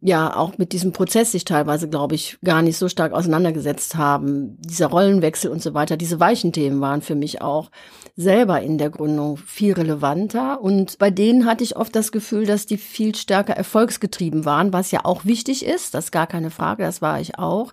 ja 0.00 0.36
auch 0.36 0.58
mit 0.58 0.72
diesem 0.72 0.92
Prozess 0.92 1.32
sich 1.32 1.44
teilweise, 1.44 1.88
glaube 1.88 2.14
ich, 2.14 2.38
gar 2.44 2.62
nicht 2.62 2.76
so 2.76 2.88
stark 2.88 3.12
auseinandergesetzt 3.12 3.96
haben. 3.96 4.56
Dieser 4.60 4.86
Rollenwechsel 4.86 5.50
und 5.50 5.62
so 5.62 5.74
weiter, 5.74 5.96
diese 5.96 6.20
weichen 6.20 6.52
Themen 6.52 6.80
waren 6.80 7.02
für 7.02 7.14
mich 7.14 7.42
auch 7.42 7.70
selber 8.16 8.60
in 8.60 8.78
der 8.78 8.90
Gründung 8.90 9.36
viel 9.36 9.72
relevanter. 9.72 10.60
Und 10.60 10.98
bei 10.98 11.10
denen 11.10 11.46
hatte 11.46 11.64
ich 11.64 11.76
oft 11.76 11.94
das 11.96 12.12
Gefühl, 12.12 12.46
dass 12.46 12.66
die 12.66 12.78
viel 12.78 13.14
stärker 13.14 13.54
erfolgsgetrieben 13.54 14.44
waren, 14.44 14.72
was 14.72 14.90
ja 14.92 15.04
auch 15.04 15.24
wichtig 15.24 15.64
ist. 15.64 15.94
Das 15.94 16.06
ist 16.06 16.12
gar 16.12 16.26
keine 16.26 16.50
Frage, 16.50 16.84
das 16.84 17.02
war 17.02 17.20
ich 17.20 17.38
auch. 17.38 17.72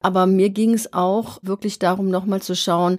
Aber 0.00 0.26
mir 0.26 0.50
ging 0.50 0.72
es 0.72 0.92
auch 0.92 1.38
wirklich 1.42 1.78
darum, 1.78 2.10
nochmal 2.10 2.42
zu 2.42 2.54
schauen, 2.54 2.98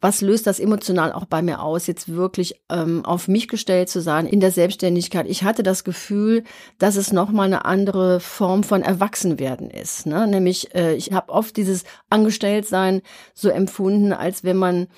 was 0.00 0.20
löst 0.20 0.46
das 0.46 0.60
emotional 0.60 1.12
auch 1.12 1.24
bei 1.24 1.42
mir 1.42 1.62
aus, 1.62 1.86
jetzt 1.86 2.08
wirklich 2.08 2.60
ähm, 2.70 3.04
auf 3.04 3.28
mich 3.28 3.48
gestellt 3.48 3.88
zu 3.88 4.00
sein 4.00 4.26
in 4.26 4.40
der 4.40 4.50
Selbstständigkeit. 4.50 5.26
Ich 5.26 5.42
hatte 5.42 5.62
das 5.62 5.84
Gefühl, 5.84 6.44
dass 6.78 6.96
es 6.96 7.12
nochmal 7.12 7.46
eine 7.46 7.64
andere 7.64 8.20
Form 8.20 8.62
von 8.62 8.82
Erwachsenwerden 8.82 9.70
ist. 9.70 10.06
Ne? 10.06 10.26
Nämlich, 10.26 10.74
äh, 10.74 10.94
ich 10.94 11.12
habe 11.12 11.32
oft 11.32 11.56
dieses 11.56 11.84
Angestelltsein 12.10 13.02
so 13.34 13.48
empfunden, 13.48 14.12
als 14.12 14.44
wenn 14.44 14.56
man 14.56 14.88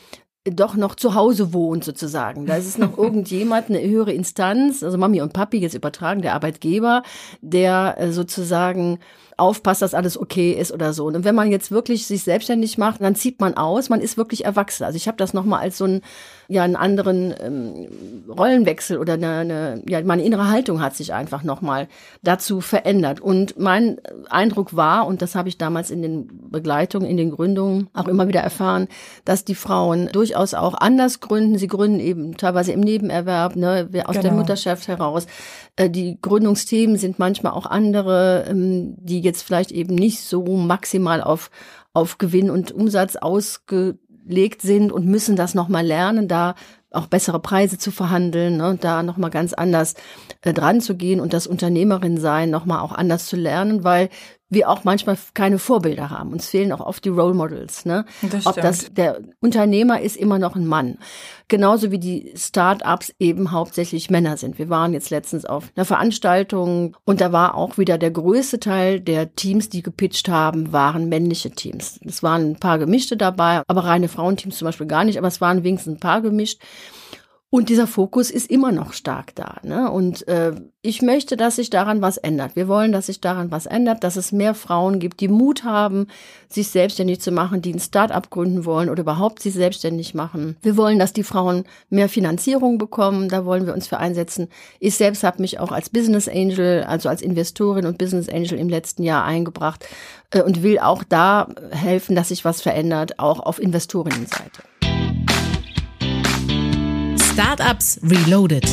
doch 0.44 0.74
noch 0.74 0.94
zu 0.94 1.14
Hause 1.14 1.52
wohnt 1.52 1.84
sozusagen. 1.84 2.46
Da 2.46 2.56
ist 2.56 2.66
es 2.66 2.78
noch 2.78 2.96
irgendjemand, 2.98 3.68
eine 3.68 3.80
höhere 3.80 4.12
Instanz, 4.12 4.82
also 4.82 4.98
Mami 4.98 5.20
und 5.20 5.32
Papi 5.32 5.58
jetzt 5.58 5.74
übertragen, 5.74 6.22
der 6.22 6.34
Arbeitgeber, 6.34 7.02
der 7.40 7.96
äh, 7.98 8.12
sozusagen 8.12 8.98
aufpasst, 9.38 9.82
dass 9.82 9.94
alles 9.94 10.18
okay 10.18 10.52
ist 10.52 10.72
oder 10.72 10.92
so. 10.92 11.06
Und 11.06 11.24
wenn 11.24 11.34
man 11.34 11.50
jetzt 11.50 11.70
wirklich 11.70 12.06
sich 12.06 12.24
selbstständig 12.24 12.76
macht, 12.76 13.00
dann 13.00 13.14
zieht 13.14 13.40
man 13.40 13.56
aus, 13.56 13.88
man 13.88 14.00
ist 14.00 14.16
wirklich 14.16 14.44
erwachsen. 14.44 14.84
Also 14.84 14.96
ich 14.96 15.06
habe 15.06 15.16
das 15.16 15.32
nochmal 15.32 15.60
als 15.60 15.78
so 15.78 15.84
ein, 15.84 16.00
ja, 16.48 16.64
einen 16.64 16.76
anderen 16.76 17.32
ähm, 17.40 17.88
Rollenwechsel 18.28 18.98
oder 18.98 19.14
eine, 19.14 19.30
eine, 19.38 19.82
ja, 19.88 20.02
meine 20.02 20.24
innere 20.24 20.48
Haltung 20.48 20.82
hat 20.82 20.96
sich 20.96 21.14
einfach 21.14 21.44
nochmal 21.44 21.86
dazu 22.22 22.60
verändert. 22.60 23.20
Und 23.20 23.58
mein 23.58 23.98
Eindruck 24.28 24.74
war, 24.74 25.06
und 25.06 25.22
das 25.22 25.36
habe 25.36 25.48
ich 25.48 25.56
damals 25.56 25.90
in 25.90 26.02
den 26.02 26.50
Begleitungen, 26.50 27.08
in 27.08 27.16
den 27.16 27.30
Gründungen 27.30 27.88
auch 27.94 28.08
immer 28.08 28.26
wieder 28.26 28.40
erfahren, 28.40 28.88
dass 29.24 29.44
die 29.44 29.54
Frauen 29.54 30.08
durchaus 30.10 30.54
auch 30.54 30.74
anders 30.74 31.20
gründen. 31.20 31.58
Sie 31.58 31.68
gründen 31.68 32.00
eben 32.00 32.36
teilweise 32.36 32.72
im 32.72 32.80
Nebenerwerb, 32.80 33.54
ne, 33.54 33.88
aus 34.04 34.16
genau. 34.16 34.22
der 34.22 34.32
Mutterschaft 34.32 34.88
heraus. 34.88 35.26
Äh, 35.76 35.90
die 35.90 36.18
Gründungsthemen 36.20 36.96
sind 36.96 37.18
manchmal 37.18 37.52
auch 37.52 37.66
andere, 37.66 38.46
ähm, 38.48 38.96
die 38.98 39.27
jetzt 39.28 39.42
vielleicht 39.42 39.70
eben 39.70 39.94
nicht 39.94 40.20
so 40.20 40.44
maximal 40.56 41.22
auf, 41.22 41.50
auf 41.92 42.18
Gewinn 42.18 42.50
und 42.50 42.72
Umsatz 42.72 43.16
ausgelegt 43.16 44.62
sind 44.62 44.92
und 44.92 45.06
müssen 45.06 45.36
das 45.36 45.54
nochmal 45.54 45.86
lernen, 45.86 46.28
da 46.28 46.54
auch 46.90 47.06
bessere 47.06 47.38
Preise 47.38 47.78
zu 47.78 47.90
verhandeln, 47.90 48.56
ne, 48.56 48.78
da 48.80 49.02
nochmal 49.02 49.30
ganz 49.30 49.52
anders 49.52 49.94
äh, 50.42 50.52
dran 50.54 50.80
zu 50.80 50.96
gehen 50.96 51.20
und 51.20 51.32
das 51.32 51.46
Unternehmerin 51.46 52.18
sein 52.18 52.50
nochmal 52.50 52.80
auch 52.80 52.92
anders 52.92 53.26
zu 53.26 53.36
lernen, 53.36 53.84
weil 53.84 54.08
wir 54.50 54.68
auch 54.70 54.84
manchmal 54.84 55.18
keine 55.34 55.58
Vorbilder 55.58 56.10
haben. 56.10 56.32
Uns 56.32 56.48
fehlen 56.48 56.72
auch 56.72 56.80
oft 56.80 57.04
die 57.04 57.10
Role 57.10 57.34
Models. 57.34 57.84
Ne? 57.84 58.04
Das 58.30 58.46
Ob 58.46 58.56
das 58.56 58.92
der 58.92 59.20
Unternehmer 59.40 60.00
ist 60.00 60.16
immer 60.16 60.38
noch 60.38 60.56
ein 60.56 60.66
Mann. 60.66 60.98
Genauso 61.48 61.90
wie 61.90 61.98
die 61.98 62.32
Start-ups 62.34 63.12
eben 63.18 63.52
hauptsächlich 63.52 64.10
Männer 64.10 64.36
sind. 64.36 64.58
Wir 64.58 64.70
waren 64.70 64.92
jetzt 64.92 65.10
letztens 65.10 65.44
auf 65.44 65.70
einer 65.76 65.84
Veranstaltung 65.84 66.96
und 67.04 67.20
da 67.20 67.32
war 67.32 67.54
auch 67.54 67.76
wieder 67.78 67.98
der 67.98 68.10
größte 68.10 68.58
Teil 68.58 69.00
der 69.00 69.34
Teams, 69.34 69.68
die 69.68 69.82
gepitcht 69.82 70.28
haben, 70.28 70.72
waren 70.72 71.08
männliche 71.08 71.50
Teams. 71.50 72.00
Es 72.04 72.22
waren 72.22 72.52
ein 72.52 72.56
paar 72.56 72.78
gemischte 72.78 73.16
dabei, 73.16 73.62
aber 73.66 73.84
reine 73.84 74.08
Frauenteams 74.08 74.58
zum 74.58 74.66
Beispiel 74.66 74.86
gar 74.86 75.04
nicht, 75.04 75.18
aber 75.18 75.28
es 75.28 75.40
waren 75.40 75.62
wenigstens 75.62 75.96
ein 75.96 76.00
paar 76.00 76.22
gemischt. 76.22 76.60
Und 77.50 77.70
dieser 77.70 77.86
Fokus 77.86 78.30
ist 78.30 78.50
immer 78.50 78.72
noch 78.72 78.92
stark 78.92 79.34
da. 79.34 79.56
Ne? 79.62 79.90
Und 79.90 80.28
äh, 80.28 80.52
ich 80.82 81.00
möchte, 81.00 81.34
dass 81.38 81.56
sich 81.56 81.70
daran 81.70 82.02
was 82.02 82.18
ändert. 82.18 82.56
Wir 82.56 82.68
wollen, 82.68 82.92
dass 82.92 83.06
sich 83.06 83.22
daran 83.22 83.50
was 83.50 83.64
ändert, 83.64 84.04
dass 84.04 84.16
es 84.16 84.32
mehr 84.32 84.52
Frauen 84.54 84.98
gibt, 84.98 85.20
die 85.20 85.28
Mut 85.28 85.64
haben, 85.64 86.08
sich 86.50 86.68
selbstständig 86.68 87.22
zu 87.22 87.32
machen, 87.32 87.62
die 87.62 87.72
ein 87.72 87.80
Start-up 87.80 88.28
gründen 88.28 88.66
wollen 88.66 88.90
oder 88.90 89.00
überhaupt 89.00 89.40
sich 89.40 89.54
selbstständig 89.54 90.14
machen. 90.14 90.58
Wir 90.60 90.76
wollen, 90.76 90.98
dass 90.98 91.14
die 91.14 91.22
Frauen 91.22 91.64
mehr 91.88 92.10
Finanzierung 92.10 92.76
bekommen. 92.76 93.30
Da 93.30 93.46
wollen 93.46 93.64
wir 93.64 93.72
uns 93.72 93.86
für 93.86 93.96
einsetzen. 93.96 94.48
Ich 94.78 94.96
selbst 94.96 95.24
habe 95.24 95.40
mich 95.40 95.58
auch 95.58 95.72
als 95.72 95.88
Business 95.88 96.28
Angel, 96.28 96.84
also 96.84 97.08
als 97.08 97.22
Investorin 97.22 97.86
und 97.86 97.96
Business 97.96 98.28
Angel 98.28 98.58
im 98.58 98.68
letzten 98.68 99.04
Jahr 99.04 99.24
eingebracht 99.24 99.86
äh, 100.32 100.42
und 100.42 100.62
will 100.62 100.80
auch 100.80 101.02
da 101.02 101.48
helfen, 101.70 102.14
dass 102.14 102.28
sich 102.28 102.44
was 102.44 102.60
verändert, 102.60 103.18
auch 103.18 103.40
auf 103.40 103.58
Investorinnenseite. 103.58 104.62
Startups 107.40 108.00
Reloaded. 108.02 108.66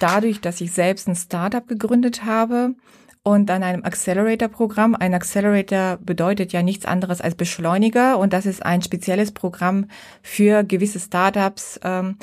Dadurch, 0.00 0.40
dass 0.40 0.62
ich 0.62 0.72
selbst 0.72 1.06
ein 1.08 1.14
Startup 1.14 1.68
gegründet 1.68 2.24
habe 2.24 2.74
und 3.22 3.50
an 3.50 3.62
einem 3.62 3.84
Accelerator-Programm, 3.84 4.94
ein 4.94 5.12
Accelerator 5.12 5.98
bedeutet 6.00 6.54
ja 6.54 6.62
nichts 6.62 6.86
anderes 6.86 7.20
als 7.20 7.34
Beschleuniger 7.34 8.18
und 8.18 8.32
das 8.32 8.46
ist 8.46 8.64
ein 8.64 8.80
spezielles 8.80 9.32
Programm 9.32 9.88
für 10.22 10.64
gewisse 10.64 10.98
Startups. 10.98 11.78
Ähm, 11.84 12.16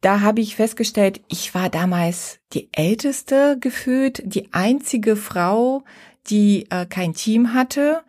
da 0.00 0.22
habe 0.22 0.40
ich 0.40 0.56
festgestellt, 0.56 1.20
ich 1.28 1.54
war 1.54 1.68
damals 1.68 2.38
die 2.54 2.70
älteste 2.72 3.58
gefühlt, 3.60 4.22
die 4.24 4.54
einzige 4.54 5.16
Frau, 5.16 5.84
die 6.28 6.64
äh, 6.70 6.86
kein 6.86 7.12
Team 7.12 7.52
hatte 7.52 8.00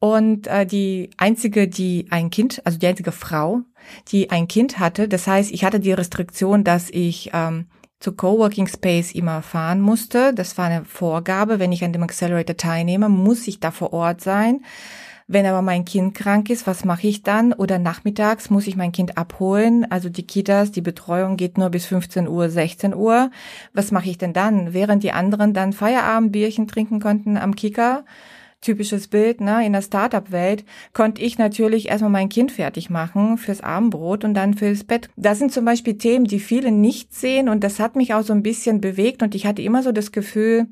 und 0.00 0.46
äh, 0.48 0.66
die 0.66 1.08
einzige, 1.16 1.66
die 1.66 2.08
ein 2.10 2.28
Kind, 2.28 2.60
also 2.66 2.78
die 2.78 2.86
einzige 2.86 3.12
Frau, 3.12 3.62
die 4.08 4.30
ein 4.30 4.48
Kind 4.48 4.78
hatte. 4.78 5.08
Das 5.08 5.26
heißt, 5.26 5.50
ich 5.52 5.64
hatte 5.64 5.80
die 5.80 5.92
Restriktion, 5.92 6.64
dass 6.64 6.90
ich 6.90 7.30
ähm, 7.32 7.66
zu 8.00 8.12
Coworking 8.12 8.68
Space 8.68 9.12
immer 9.12 9.42
fahren 9.42 9.80
musste. 9.80 10.32
Das 10.32 10.56
war 10.56 10.66
eine 10.66 10.84
Vorgabe. 10.84 11.58
Wenn 11.58 11.72
ich 11.72 11.84
an 11.84 11.92
dem 11.92 12.02
Accelerator 12.02 12.56
teilnehme, 12.56 13.08
muss 13.08 13.48
ich 13.48 13.60
da 13.60 13.70
vor 13.70 13.92
Ort 13.92 14.20
sein. 14.20 14.60
Wenn 15.30 15.44
aber 15.44 15.60
mein 15.60 15.84
Kind 15.84 16.14
krank 16.14 16.48
ist, 16.48 16.66
was 16.66 16.86
mache 16.86 17.06
ich 17.06 17.22
dann? 17.22 17.52
Oder 17.52 17.78
nachmittags 17.78 18.48
muss 18.48 18.66
ich 18.66 18.76
mein 18.76 18.92
Kind 18.92 19.18
abholen. 19.18 19.86
Also 19.90 20.08
die 20.08 20.26
Kitas, 20.26 20.72
die 20.72 20.80
Betreuung 20.80 21.36
geht 21.36 21.58
nur 21.58 21.68
bis 21.68 21.84
15 21.84 22.26
Uhr, 22.26 22.48
16 22.48 22.94
Uhr. 22.94 23.30
Was 23.74 23.90
mache 23.90 24.08
ich 24.08 24.16
denn 24.16 24.32
dann? 24.32 24.72
Während 24.72 25.02
die 25.02 25.12
anderen 25.12 25.52
dann 25.52 25.74
Feierabendbierchen 25.74 26.66
trinken 26.66 26.98
konnten 26.98 27.36
am 27.36 27.54
Kicker, 27.56 28.06
typisches 28.60 29.08
Bild, 29.08 29.40
ne, 29.40 29.64
in 29.64 29.72
der 29.72 29.82
Startup-Welt, 29.82 30.64
konnte 30.92 31.22
ich 31.22 31.38
natürlich 31.38 31.88
erstmal 31.88 32.10
mein 32.10 32.28
Kind 32.28 32.52
fertig 32.52 32.90
machen 32.90 33.38
fürs 33.38 33.60
Abendbrot 33.60 34.24
und 34.24 34.34
dann 34.34 34.54
fürs 34.54 34.84
Bett. 34.84 35.08
Das 35.16 35.38
sind 35.38 35.52
zum 35.52 35.64
Beispiel 35.64 35.96
Themen, 35.96 36.24
die 36.24 36.40
viele 36.40 36.72
nicht 36.72 37.14
sehen 37.14 37.48
und 37.48 37.62
das 37.62 37.78
hat 37.78 37.96
mich 37.96 38.14
auch 38.14 38.22
so 38.22 38.32
ein 38.32 38.42
bisschen 38.42 38.80
bewegt 38.80 39.22
und 39.22 39.34
ich 39.34 39.46
hatte 39.46 39.62
immer 39.62 39.82
so 39.82 39.92
das 39.92 40.12
Gefühl, 40.12 40.66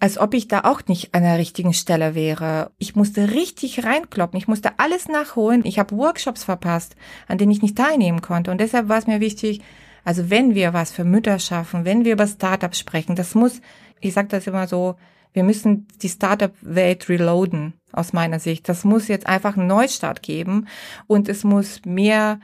als 0.00 0.16
ob 0.16 0.32
ich 0.34 0.46
da 0.46 0.60
auch 0.60 0.82
nicht 0.86 1.14
an 1.14 1.24
der 1.24 1.38
richtigen 1.38 1.74
Stelle 1.74 2.14
wäre. 2.14 2.70
Ich 2.78 2.94
musste 2.94 3.32
richtig 3.32 3.84
reinkloppen, 3.84 4.38
ich 4.38 4.46
musste 4.46 4.78
alles 4.78 5.08
nachholen. 5.08 5.64
Ich 5.64 5.80
habe 5.80 5.96
Workshops 5.96 6.44
verpasst, 6.44 6.94
an 7.26 7.38
denen 7.38 7.50
ich 7.50 7.62
nicht 7.62 7.76
teilnehmen 7.76 8.22
konnte 8.22 8.50
und 8.50 8.60
deshalb 8.60 8.88
war 8.88 8.98
es 8.98 9.08
mir 9.08 9.20
wichtig, 9.20 9.60
also 10.04 10.30
wenn 10.30 10.54
wir 10.54 10.72
was 10.72 10.92
für 10.92 11.04
Mütter 11.04 11.38
schaffen, 11.38 11.84
wenn 11.84 12.04
wir 12.04 12.12
über 12.12 12.26
Startups 12.26 12.78
sprechen, 12.78 13.16
das 13.16 13.34
muss, 13.34 13.60
ich 14.00 14.14
sage 14.14 14.28
das 14.28 14.46
immer 14.46 14.68
so, 14.68 14.94
wir 15.38 15.44
müssen 15.44 15.86
die 16.02 16.08
Startup-Welt 16.08 17.08
reloaden, 17.08 17.74
aus 17.92 18.12
meiner 18.12 18.40
Sicht. 18.40 18.68
Das 18.68 18.82
muss 18.82 19.06
jetzt 19.06 19.28
einfach 19.28 19.56
einen 19.56 19.68
Neustart 19.68 20.20
geben 20.20 20.66
und 21.06 21.28
es 21.28 21.44
muss 21.44 21.80
mehr 21.84 22.40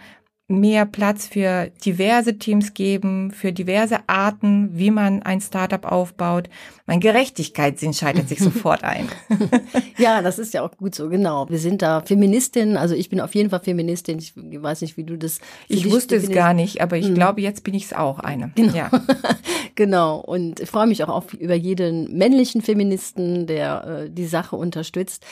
mehr 0.46 0.84
Platz 0.84 1.26
für 1.26 1.70
diverse 1.84 2.38
Teams 2.38 2.74
geben, 2.74 3.30
für 3.30 3.52
diverse 3.52 4.06
Arten, 4.08 4.68
wie 4.74 4.90
man 4.90 5.22
ein 5.22 5.40
Startup 5.40 5.90
aufbaut. 5.90 6.50
Mein 6.86 7.00
Gerechtigkeitssinn 7.00 7.94
schaltet 7.94 8.28
sich 8.28 8.38
sofort 8.40 8.84
ein. 8.84 9.08
ja, 9.96 10.20
das 10.20 10.38
ist 10.38 10.52
ja 10.52 10.62
auch 10.62 10.76
gut 10.76 10.94
so, 10.94 11.08
genau. 11.08 11.48
Wir 11.48 11.58
sind 11.58 11.80
da 11.80 12.02
Feministinnen, 12.02 12.76
also 12.76 12.94
ich 12.94 13.08
bin 13.08 13.22
auf 13.22 13.34
jeden 13.34 13.48
Fall 13.48 13.60
Feministin. 13.60 14.18
Ich 14.18 14.34
weiß 14.36 14.82
nicht, 14.82 14.98
wie 14.98 15.04
du 15.04 15.16
das. 15.16 15.40
Ich 15.68 15.90
wusste 15.90 16.16
es 16.16 16.30
gar 16.30 16.52
nicht, 16.52 16.82
aber 16.82 16.98
ich 16.98 17.06
hm. 17.06 17.14
glaube, 17.14 17.40
jetzt 17.40 17.64
bin 17.64 17.72
ich 17.72 17.86
es 17.86 17.92
auch 17.94 18.18
eine. 18.18 18.52
Genau. 18.54 18.74
Ja. 18.76 18.90
genau. 19.74 20.18
Und 20.20 20.60
ich 20.60 20.70
freue 20.70 20.86
mich 20.86 21.02
auch 21.04 21.08
auf, 21.08 21.34
über 21.34 21.54
jeden 21.54 22.16
männlichen 22.16 22.62
Feministen, 22.62 23.46
der 23.46 23.84
äh, 23.84 24.10
die 24.10 24.26
Sache 24.26 24.56
unterstützt. 24.56 25.24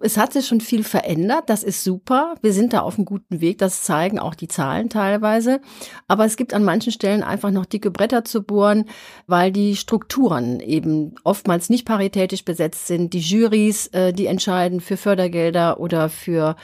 Es 0.00 0.16
hat 0.16 0.32
sich 0.32 0.46
schon 0.46 0.60
viel 0.60 0.82
verändert, 0.82 1.44
das 1.46 1.62
ist 1.62 1.84
super. 1.84 2.34
Wir 2.42 2.52
sind 2.52 2.72
da 2.72 2.80
auf 2.80 2.96
einem 2.96 3.04
guten 3.04 3.40
Weg, 3.40 3.58
das 3.58 3.84
zeigen 3.84 4.18
auch 4.18 4.34
die 4.34 4.48
Zahlen 4.48 4.90
teilweise. 4.90 5.60
Aber 6.08 6.24
es 6.24 6.36
gibt 6.36 6.52
an 6.52 6.64
manchen 6.64 6.92
Stellen 6.92 7.22
einfach 7.22 7.50
noch 7.50 7.64
dicke 7.64 7.90
Bretter 7.90 8.24
zu 8.24 8.42
bohren, 8.42 8.86
weil 9.26 9.52
die 9.52 9.76
Strukturen 9.76 10.58
eben 10.60 11.14
oftmals 11.22 11.70
nicht 11.70 11.86
paritätisch 11.86 12.44
besetzt 12.44 12.88
sind. 12.88 13.12
Die 13.14 13.20
Juries, 13.20 13.86
äh, 13.88 14.12
die 14.12 14.26
entscheiden 14.26 14.80
für 14.80 14.96
Fördergelder 14.96 15.78
oder 15.78 16.08
für 16.08 16.56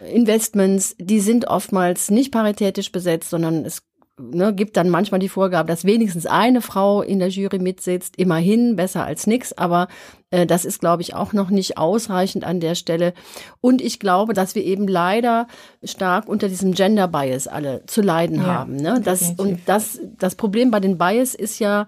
Investments, 0.00 0.96
die 0.98 1.20
sind 1.20 1.46
oftmals 1.48 2.10
nicht 2.10 2.32
paritätisch 2.32 2.92
besetzt, 2.92 3.30
sondern 3.30 3.64
es 3.64 3.82
ne, 4.20 4.54
gibt 4.54 4.76
dann 4.76 4.90
manchmal 4.90 5.20
die 5.20 5.28
Vorgabe, 5.28 5.68
dass 5.68 5.84
wenigstens 5.84 6.26
eine 6.26 6.60
Frau 6.62 7.02
in 7.02 7.18
der 7.18 7.28
Jury 7.28 7.58
mitsitzt. 7.58 8.16
Immerhin 8.16 8.76
besser 8.76 9.04
als 9.04 9.26
nix, 9.26 9.52
aber 9.52 9.88
äh, 10.30 10.46
das 10.46 10.64
ist, 10.64 10.80
glaube 10.80 11.02
ich, 11.02 11.14
auch 11.14 11.32
noch 11.32 11.50
nicht 11.50 11.78
ausreichend 11.78 12.44
an 12.44 12.60
der 12.60 12.74
Stelle. 12.74 13.14
Und 13.60 13.82
ich 13.82 13.98
glaube, 13.98 14.34
dass 14.34 14.54
wir 14.54 14.64
eben 14.64 14.86
leider 14.86 15.46
stark 15.82 16.28
unter 16.28 16.48
diesem 16.48 16.72
Gender 16.72 17.08
Bias 17.08 17.48
alle 17.48 17.84
zu 17.86 18.02
leiden 18.02 18.36
ja, 18.36 18.46
haben. 18.46 18.76
Ne? 18.76 19.00
Das, 19.02 19.34
und 19.36 19.60
das, 19.66 20.00
das 20.18 20.34
Problem 20.34 20.70
bei 20.70 20.80
den 20.80 20.98
Bias 20.98 21.34
ist 21.34 21.58
ja, 21.58 21.86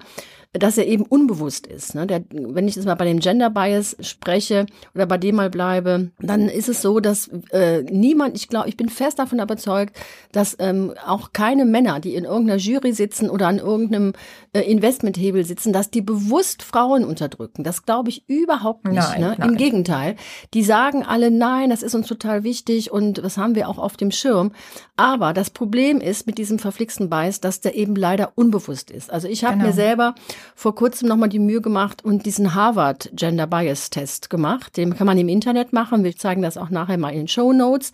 dass 0.55 0.77
er 0.77 0.87
eben 0.87 1.05
unbewusst 1.05 1.67
ist. 1.67 1.95
Ne? 1.95 2.07
Der, 2.07 2.23
wenn 2.31 2.69
ich 2.69 2.77
jetzt 2.77 2.85
mal 2.85 2.95
bei 2.95 3.07
dem 3.07 3.21
Gender 3.21 3.49
Bias 3.49 3.97
spreche 4.01 4.67
oder 4.95 5.07
bei 5.07 5.17
dem 5.17 5.37
mal 5.37 5.49
bleibe, 5.49 6.11
dann 6.21 6.49
ist 6.49 6.69
es 6.69 6.83
so, 6.83 7.01
dass 7.01 7.29
äh, 7.53 7.83
niemand, 7.85 8.37
ich 8.37 8.49
glaube, 8.49 8.69
ich 8.69 8.77
bin 8.77 8.91
fest 8.91 9.19
davon 9.19 9.41
überzeugt, 9.41 9.97
dass 10.31 10.55
ähm, 10.59 10.93
auch 11.07 11.33
keine 11.33 11.65
Männer, 11.65 12.01
die 12.01 12.15
in 12.15 12.25
irgendeiner 12.25 12.59
Jury 12.59 12.93
sitzen 12.93 13.31
oder 13.31 13.49
an 13.49 13.59
irgendeinem 13.59 14.13
äh, 14.53 14.61
Investmenthebel 14.61 15.43
sitzen, 15.47 15.73
dass 15.73 15.91
die 15.91 16.03
bewusst 16.03 16.63
Frauen 16.63 17.05
unterdrücken. 17.05 17.65
Das 17.65 17.85
glaube 17.85 18.11
ich 18.11 18.29
überhaupt 18.29 18.85
nicht. 18.85 18.97
Nein, 18.97 19.21
ne? 19.21 19.35
nein. 19.39 19.49
Im 19.49 19.57
Gegenteil. 19.57 20.17
Die 20.53 20.65
sagen 20.65 21.03
alle, 21.03 21.31
nein, 21.31 21.71
das 21.71 21.83
ist 21.83 21.95
uns 21.95 22.07
total 22.07 22.45
wichtig 22.45 22.93
und 22.93 23.25
das 23.25 23.39
haben 23.39 23.55
wir 23.55 23.71
auch 23.71 23.79
auf 23.79 23.97
dem 23.97 24.11
Schirm. 24.11 24.53
Aber 24.97 25.33
das 25.33 25.49
Problem 25.49 26.03
ist 26.03 26.27
mit 26.27 26.37
diesem 26.37 26.59
verflixten 26.59 27.09
Bias, 27.09 27.41
dass 27.41 27.61
der 27.63 27.75
eben 27.75 27.97
leider 27.97 28.33
unbewusst 28.35 28.91
ist. 28.91 29.11
Also 29.11 29.29
ich 29.29 29.45
habe 29.45 29.55
Genau. 29.55 29.67
mir 29.69 29.73
selber 29.73 30.15
vor 30.55 30.75
kurzem 30.75 31.09
nochmal 31.09 31.29
die 31.29 31.39
Mühe 31.39 31.61
gemacht 31.61 32.05
und 32.05 32.27
diesen 32.27 32.55
Harvard 32.55 33.11
Gender 33.15 33.47
Bias 33.47 33.91
Test 33.91 34.31
gemacht. 34.31 34.77
Den 34.77 34.95
kann 34.97 35.07
man 35.07 35.19
im 35.19 35.29
Internet 35.29 35.73
machen. 35.73 36.05
Wir 36.05 36.17
zeigen 36.17 36.43
das 36.43 36.57
auch 36.57 36.71
nachher 36.71 36.99
mal 36.99 37.11
in 37.11 37.19
den 37.21 37.29
Show 37.29 37.53
Notes, 37.53 37.93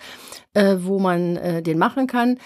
äh, 0.54 0.76
wo 0.80 0.98
man 0.98 1.36
äh, 1.36 1.62
den 1.62 1.78
machen 1.78 2.06
kann. 2.06 2.38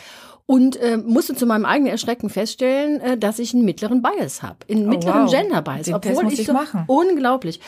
Und 0.44 0.76
äh, 0.76 0.96
musste 0.98 1.34
zu 1.36 1.46
meinem 1.46 1.64
eigenen 1.64 1.92
Erschrecken 1.92 2.28
feststellen, 2.28 3.00
äh, 3.00 3.16
dass 3.16 3.38
ich 3.38 3.54
einen 3.54 3.64
mittleren 3.64 4.02
Bias 4.02 4.42
habe. 4.42 4.56
Einen 4.68 4.86
Oh, 4.86 4.90
mittleren 4.90 5.22
wow. 5.26 5.30
Gender 5.30 5.62
Bias. 5.62 5.84
Den 5.86 5.94
obwohl 5.94 6.30
ich 6.32 6.40
ich 6.40 6.46
so 6.46 6.52
machen. 6.52 6.84
unglaublich. 6.88 7.60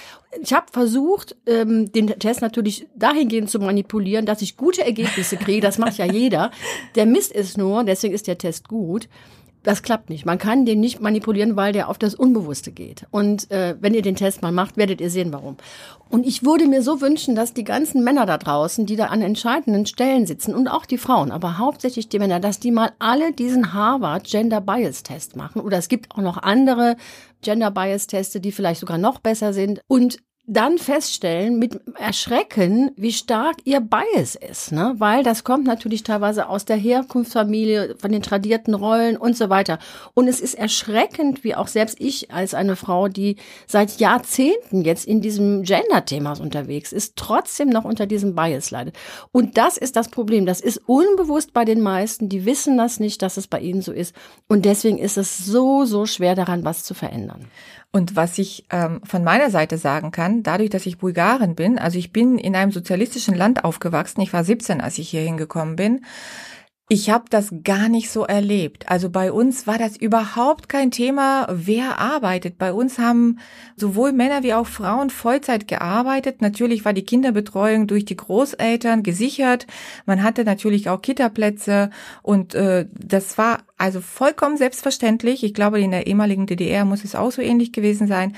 Ich 0.42 0.52
habe 0.52 0.66
versucht, 0.72 1.36
ähm, 1.46 1.92
den 1.92 2.08
Test 2.08 2.42
natürlich 2.42 2.88
dahingehend 2.96 3.48
zu 3.48 3.60
manipulieren, 3.60 4.26
dass 4.26 4.42
ich 4.42 4.56
gute 4.56 4.84
Ergebnisse 4.84 5.36
kriege. 5.36 5.60
Das 5.60 5.78
macht 5.78 5.96
ja 5.98 6.04
jeder. 6.04 6.50
Der 6.96 7.06
Mist 7.06 7.32
ist 7.32 7.56
nur, 7.56 7.84
deswegen 7.84 8.12
ist 8.12 8.26
der 8.26 8.38
Test 8.38 8.68
gut. 8.68 9.08
Das 9.64 9.82
klappt 9.82 10.10
nicht. 10.10 10.26
Man 10.26 10.36
kann 10.36 10.66
den 10.66 10.78
nicht 10.78 11.00
manipulieren, 11.00 11.56
weil 11.56 11.72
der 11.72 11.88
auf 11.88 11.96
das 11.96 12.14
Unbewusste 12.14 12.70
geht. 12.70 13.06
Und 13.10 13.50
äh, 13.50 13.74
wenn 13.80 13.94
ihr 13.94 14.02
den 14.02 14.14
Test 14.14 14.42
mal 14.42 14.52
macht, 14.52 14.76
werdet 14.76 15.00
ihr 15.00 15.08
sehen, 15.08 15.32
warum. 15.32 15.56
Und 16.10 16.26
ich 16.26 16.44
würde 16.44 16.66
mir 16.66 16.82
so 16.82 17.00
wünschen, 17.00 17.34
dass 17.34 17.54
die 17.54 17.64
ganzen 17.64 18.04
Männer 18.04 18.26
da 18.26 18.36
draußen, 18.36 18.84
die 18.84 18.94
da 18.94 19.06
an 19.06 19.22
entscheidenden 19.22 19.86
Stellen 19.86 20.26
sitzen 20.26 20.54
und 20.54 20.68
auch 20.68 20.84
die 20.84 20.98
Frauen, 20.98 21.32
aber 21.32 21.56
hauptsächlich 21.56 22.10
die 22.10 22.18
Männer, 22.18 22.40
dass 22.40 22.60
die 22.60 22.70
mal 22.70 22.92
alle 22.98 23.32
diesen 23.32 23.72
Harvard 23.72 24.24
Gender 24.24 24.60
Bias 24.60 25.02
Test 25.02 25.34
machen. 25.34 25.62
Oder 25.62 25.78
es 25.78 25.88
gibt 25.88 26.14
auch 26.14 26.22
noch 26.22 26.36
andere 26.36 26.96
Gender 27.40 27.70
Bias 27.70 28.06
Teste, 28.06 28.40
die 28.40 28.52
vielleicht 28.52 28.80
sogar 28.80 28.98
noch 28.98 29.18
besser 29.18 29.54
sind. 29.54 29.80
Und 29.88 30.18
dann 30.46 30.76
feststellen 30.76 31.58
mit 31.58 31.80
Erschrecken, 31.96 32.90
wie 32.96 33.12
stark 33.12 33.56
ihr 33.64 33.80
Bias 33.80 34.34
ist, 34.34 34.72
ne? 34.72 34.94
Weil 34.98 35.22
das 35.22 35.42
kommt 35.42 35.64
natürlich 35.64 36.02
teilweise 36.02 36.48
aus 36.48 36.66
der 36.66 36.76
Herkunftsfamilie, 36.76 37.96
von 37.98 38.12
den 38.12 38.20
tradierten 38.20 38.74
Rollen 38.74 39.16
und 39.16 39.38
so 39.38 39.48
weiter. 39.48 39.78
Und 40.12 40.28
es 40.28 40.40
ist 40.40 40.54
erschreckend, 40.54 41.44
wie 41.44 41.54
auch 41.54 41.68
selbst 41.68 41.98
ich 41.98 42.30
als 42.30 42.52
eine 42.52 42.76
Frau, 42.76 43.08
die 43.08 43.36
seit 43.66 43.98
Jahrzehnten 44.00 44.82
jetzt 44.82 45.06
in 45.06 45.22
diesem 45.22 45.62
Gender-Thema 45.62 46.38
unterwegs 46.38 46.92
ist, 46.92 47.16
trotzdem 47.16 47.70
noch 47.70 47.84
unter 47.84 48.04
diesem 48.04 48.34
Bias 48.34 48.70
leidet. 48.70 48.96
Und 49.32 49.56
das 49.56 49.78
ist 49.78 49.96
das 49.96 50.08
Problem. 50.08 50.44
Das 50.44 50.60
ist 50.60 50.82
unbewusst 50.86 51.54
bei 51.54 51.64
den 51.64 51.80
meisten. 51.80 52.28
Die 52.28 52.44
wissen 52.44 52.76
das 52.76 53.00
nicht, 53.00 53.22
dass 53.22 53.38
es 53.38 53.46
bei 53.46 53.60
ihnen 53.60 53.80
so 53.80 53.92
ist. 53.92 54.14
Und 54.46 54.66
deswegen 54.66 54.98
ist 54.98 55.16
es 55.16 55.38
so, 55.38 55.86
so 55.86 56.04
schwer 56.04 56.34
daran, 56.34 56.64
was 56.64 56.84
zu 56.84 56.92
verändern. 56.92 57.46
Und 57.94 58.16
was 58.16 58.38
ich 58.38 58.64
ähm, 58.70 59.00
von 59.04 59.22
meiner 59.22 59.50
Seite 59.50 59.78
sagen 59.78 60.10
kann, 60.10 60.42
dadurch, 60.42 60.68
dass 60.68 60.84
ich 60.84 60.98
Bulgarin 60.98 61.54
bin, 61.54 61.78
also 61.78 61.96
ich 61.96 62.12
bin 62.12 62.38
in 62.38 62.56
einem 62.56 62.72
sozialistischen 62.72 63.36
Land 63.36 63.62
aufgewachsen, 63.62 64.20
ich 64.20 64.32
war 64.32 64.42
17, 64.42 64.80
als 64.80 64.98
ich 64.98 65.10
hier 65.10 65.20
hingekommen 65.20 65.76
bin, 65.76 66.04
ich 66.94 67.10
habe 67.10 67.24
das 67.28 67.52
gar 67.64 67.88
nicht 67.88 68.08
so 68.08 68.22
erlebt. 68.22 68.88
Also 68.88 69.10
bei 69.10 69.32
uns 69.32 69.66
war 69.66 69.78
das 69.78 69.96
überhaupt 69.96 70.68
kein 70.68 70.92
Thema, 70.92 71.48
wer 71.50 71.98
arbeitet. 71.98 72.56
Bei 72.56 72.72
uns 72.72 73.00
haben 73.00 73.40
sowohl 73.76 74.12
Männer 74.12 74.44
wie 74.44 74.54
auch 74.54 74.68
Frauen 74.68 75.10
Vollzeit 75.10 75.66
gearbeitet. 75.66 76.40
Natürlich 76.40 76.84
war 76.84 76.92
die 76.92 77.04
Kinderbetreuung 77.04 77.88
durch 77.88 78.04
die 78.04 78.14
Großeltern 78.14 79.02
gesichert. 79.02 79.66
Man 80.06 80.22
hatte 80.22 80.44
natürlich 80.44 80.88
auch 80.88 81.02
Kitaplätze 81.02 81.90
und 82.22 82.54
äh, 82.54 82.86
das 82.92 83.38
war 83.38 83.64
also 83.76 84.00
vollkommen 84.00 84.56
selbstverständlich. 84.56 85.42
Ich 85.42 85.52
glaube, 85.52 85.80
in 85.80 85.90
der 85.90 86.06
ehemaligen 86.06 86.46
DDR 86.46 86.84
muss 86.84 87.02
es 87.02 87.16
auch 87.16 87.32
so 87.32 87.42
ähnlich 87.42 87.72
gewesen 87.72 88.06
sein. 88.06 88.36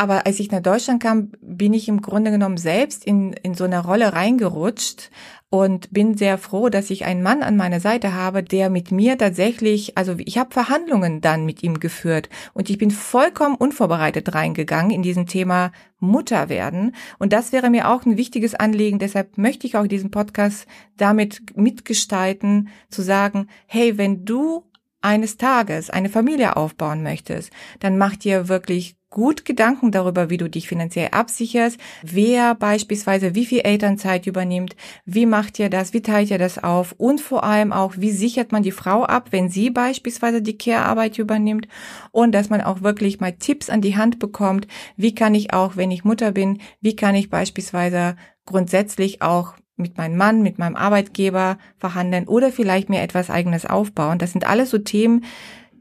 Aber 0.00 0.24
als 0.24 0.40
ich 0.40 0.50
nach 0.50 0.62
Deutschland 0.62 1.02
kam, 1.02 1.30
bin 1.42 1.74
ich 1.74 1.86
im 1.86 2.00
Grunde 2.00 2.30
genommen 2.30 2.56
selbst 2.56 3.04
in, 3.04 3.34
in 3.34 3.52
so 3.52 3.64
eine 3.64 3.84
Rolle 3.84 4.14
reingerutscht 4.14 5.10
und 5.50 5.92
bin 5.92 6.16
sehr 6.16 6.38
froh, 6.38 6.70
dass 6.70 6.88
ich 6.88 7.04
einen 7.04 7.22
Mann 7.22 7.42
an 7.42 7.58
meiner 7.58 7.80
Seite 7.80 8.14
habe, 8.14 8.42
der 8.42 8.70
mit 8.70 8.92
mir 8.92 9.18
tatsächlich, 9.18 9.98
also 9.98 10.14
ich 10.16 10.38
habe 10.38 10.54
Verhandlungen 10.54 11.20
dann 11.20 11.44
mit 11.44 11.62
ihm 11.62 11.80
geführt 11.80 12.30
und 12.54 12.70
ich 12.70 12.78
bin 12.78 12.90
vollkommen 12.90 13.56
unvorbereitet 13.56 14.34
reingegangen 14.34 14.90
in 14.90 15.02
diesem 15.02 15.26
Thema 15.26 15.70
Mutter 15.98 16.48
werden. 16.48 16.94
Und 17.18 17.34
das 17.34 17.52
wäre 17.52 17.68
mir 17.68 17.90
auch 17.90 18.06
ein 18.06 18.16
wichtiges 18.16 18.54
Anliegen. 18.54 19.00
Deshalb 19.00 19.36
möchte 19.36 19.66
ich 19.66 19.76
auch 19.76 19.86
diesen 19.86 20.10
Podcast 20.10 20.66
damit 20.96 21.42
mitgestalten, 21.56 22.70
zu 22.88 23.02
sagen, 23.02 23.48
hey, 23.66 23.98
wenn 23.98 24.24
du 24.24 24.64
eines 25.02 25.36
Tages 25.36 25.90
eine 25.90 26.08
Familie 26.08 26.56
aufbauen 26.56 27.02
möchtest, 27.02 27.50
dann 27.80 27.98
mach 27.98 28.16
dir 28.16 28.48
wirklich 28.48 28.96
gut 29.10 29.44
Gedanken 29.44 29.90
darüber, 29.90 30.30
wie 30.30 30.36
du 30.36 30.48
dich 30.48 30.68
finanziell 30.68 31.08
absicherst, 31.10 31.78
wer 32.02 32.54
beispielsweise 32.54 33.34
wie 33.34 33.44
viel 33.44 33.60
Elternzeit 33.60 34.26
übernimmt, 34.26 34.76
wie 35.04 35.26
macht 35.26 35.58
ihr 35.58 35.68
das, 35.68 35.92
wie 35.92 36.00
teilt 36.00 36.30
ihr 36.30 36.38
das 36.38 36.62
auf 36.62 36.94
und 36.96 37.20
vor 37.20 37.42
allem 37.44 37.72
auch, 37.72 37.94
wie 37.96 38.12
sichert 38.12 38.52
man 38.52 38.62
die 38.62 38.70
Frau 38.70 39.04
ab, 39.04 39.28
wenn 39.32 39.48
sie 39.48 39.70
beispielsweise 39.70 40.42
die 40.42 40.56
Care-Arbeit 40.56 41.18
übernimmt 41.18 41.66
und 42.12 42.32
dass 42.32 42.50
man 42.50 42.60
auch 42.60 42.82
wirklich 42.82 43.20
mal 43.20 43.32
Tipps 43.32 43.68
an 43.68 43.80
die 43.80 43.96
Hand 43.96 44.20
bekommt, 44.20 44.68
wie 44.96 45.14
kann 45.14 45.34
ich 45.34 45.52
auch, 45.52 45.76
wenn 45.76 45.90
ich 45.90 46.04
Mutter 46.04 46.30
bin, 46.30 46.60
wie 46.80 46.94
kann 46.94 47.16
ich 47.16 47.30
beispielsweise 47.30 48.16
grundsätzlich 48.46 49.22
auch 49.22 49.54
mit 49.80 49.96
meinem 49.96 50.16
Mann, 50.16 50.42
mit 50.42 50.58
meinem 50.58 50.76
Arbeitgeber 50.76 51.58
verhandeln 51.78 52.28
oder 52.28 52.52
vielleicht 52.52 52.88
mir 52.88 53.02
etwas 53.02 53.30
eigenes 53.30 53.66
aufbauen. 53.66 54.18
Das 54.18 54.32
sind 54.32 54.46
alles 54.46 54.70
so 54.70 54.78
Themen, 54.78 55.24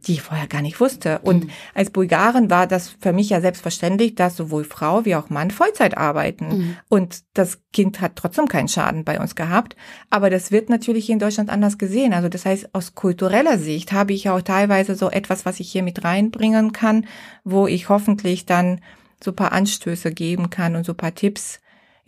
die 0.07 0.13
ich 0.13 0.21
vorher 0.21 0.47
gar 0.47 0.61
nicht 0.61 0.79
wusste. 0.79 1.19
Und 1.19 1.45
Mhm. 1.45 1.49
als 1.73 1.89
Bulgarin 1.89 2.49
war 2.49 2.67
das 2.67 2.89
für 2.99 3.13
mich 3.13 3.29
ja 3.29 3.41
selbstverständlich, 3.41 4.15
dass 4.15 4.35
sowohl 4.35 4.63
Frau 4.63 5.05
wie 5.05 5.15
auch 5.15 5.29
Mann 5.29 5.51
Vollzeit 5.51 5.97
arbeiten. 5.97 6.47
Mhm. 6.47 6.77
Und 6.87 7.19
das 7.33 7.59
Kind 7.73 8.01
hat 8.01 8.15
trotzdem 8.15 8.47
keinen 8.47 8.67
Schaden 8.67 9.03
bei 9.03 9.19
uns 9.19 9.35
gehabt. 9.35 9.75
Aber 10.09 10.29
das 10.29 10.51
wird 10.51 10.69
natürlich 10.69 11.05
hier 11.05 11.13
in 11.13 11.19
Deutschland 11.19 11.49
anders 11.49 11.77
gesehen. 11.77 12.13
Also 12.13 12.29
das 12.29 12.45
heißt, 12.45 12.73
aus 12.73 12.95
kultureller 12.95 13.57
Sicht 13.57 13.91
habe 13.91 14.13
ich 14.13 14.29
auch 14.29 14.41
teilweise 14.41 14.95
so 14.95 15.09
etwas, 15.09 15.45
was 15.45 15.59
ich 15.59 15.71
hier 15.71 15.83
mit 15.83 16.03
reinbringen 16.03 16.71
kann, 16.73 17.05
wo 17.43 17.67
ich 17.67 17.89
hoffentlich 17.89 18.45
dann 18.45 18.81
so 19.21 19.33
paar 19.33 19.51
Anstöße 19.51 20.11
geben 20.13 20.49
kann 20.49 20.75
und 20.75 20.85
so 20.85 20.93
paar 20.93 21.13
Tipps, 21.13 21.59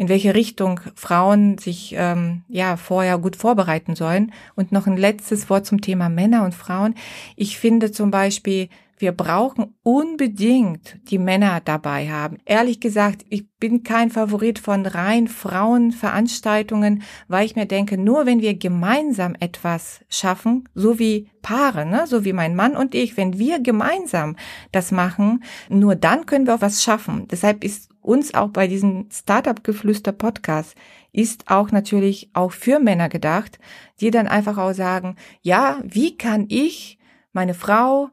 in 0.02 0.10
welche 0.10 0.34
Richtung 0.34 0.80
Frauen 0.96 1.60
sich 1.60 1.94
ähm, 1.96 2.42
ja 2.48 2.76
vorher 2.76 3.20
gut 3.20 3.36
vorbereiten 3.36 3.96
sollen. 3.96 4.34
Und 4.56 4.72
noch 4.72 4.88
ein 4.88 4.98
letztes 4.98 5.48
Wort 5.48 5.68
zum 5.68 5.80
Thema 5.80 6.10
Männer 6.10 6.44
und 6.44 6.56
Frauen. 6.56 6.96
Ich 7.36 7.60
finde 7.60 7.92
zum 7.92 8.10
Beispiel, 8.10 8.70
wir 8.98 9.12
brauchen 9.12 9.76
unbedingt 9.84 10.98
die 11.12 11.20
Männer 11.20 11.62
dabei 11.64 12.10
haben. 12.10 12.40
Ehrlich 12.46 12.80
gesagt, 12.80 13.26
ich 13.30 13.48
bin 13.60 13.84
kein 13.84 14.10
Favorit 14.10 14.58
von 14.58 14.88
rein 14.88 15.28
Frauenveranstaltungen, 15.28 17.04
weil 17.28 17.46
ich 17.46 17.56
mir 17.56 17.68
denke, 17.68 18.00
nur 18.00 18.26
wenn 18.26 18.42
wir 18.42 18.58
gemeinsam 18.58 19.36
etwas 19.40 20.04
schaffen, 20.10 20.68
so 20.74 20.98
wie 20.98 21.30
Paare, 21.44 21.86
ne, 21.86 22.08
so 22.08 22.26
wie 22.26 22.34
mein 22.34 22.56
Mann 22.56 22.76
und 22.76 22.96
ich, 22.96 23.18
wenn 23.18 23.38
wir 23.38 23.60
gemeinsam 23.60 24.36
das 24.72 24.92
machen, 24.92 25.44
nur 25.70 25.96
dann 25.96 26.26
können 26.26 26.48
wir 26.48 26.56
auch 26.56 26.62
was 26.62 26.82
schaffen. 26.82 27.28
Deshalb 27.30 27.64
ist 27.64 27.91
uns 28.02 28.34
auch 28.34 28.50
bei 28.50 28.68
diesem 28.68 29.08
Startup-Geflüster 29.12 30.12
Podcast 30.12 30.76
ist 31.12 31.50
auch 31.50 31.72
natürlich 31.72 32.30
auch 32.34 32.52
für 32.52 32.80
Männer 32.80 33.10
gedacht, 33.10 33.60
die 34.00 34.12
dann 34.12 34.28
einfach 34.28 34.58
auch 34.58 34.74
sagen, 34.74 35.16
ja, 35.42 35.80
wie 35.84 36.18
kann 36.18 36.46
ich 36.50 37.00
meine 37.34 37.54
Frau 37.54 38.10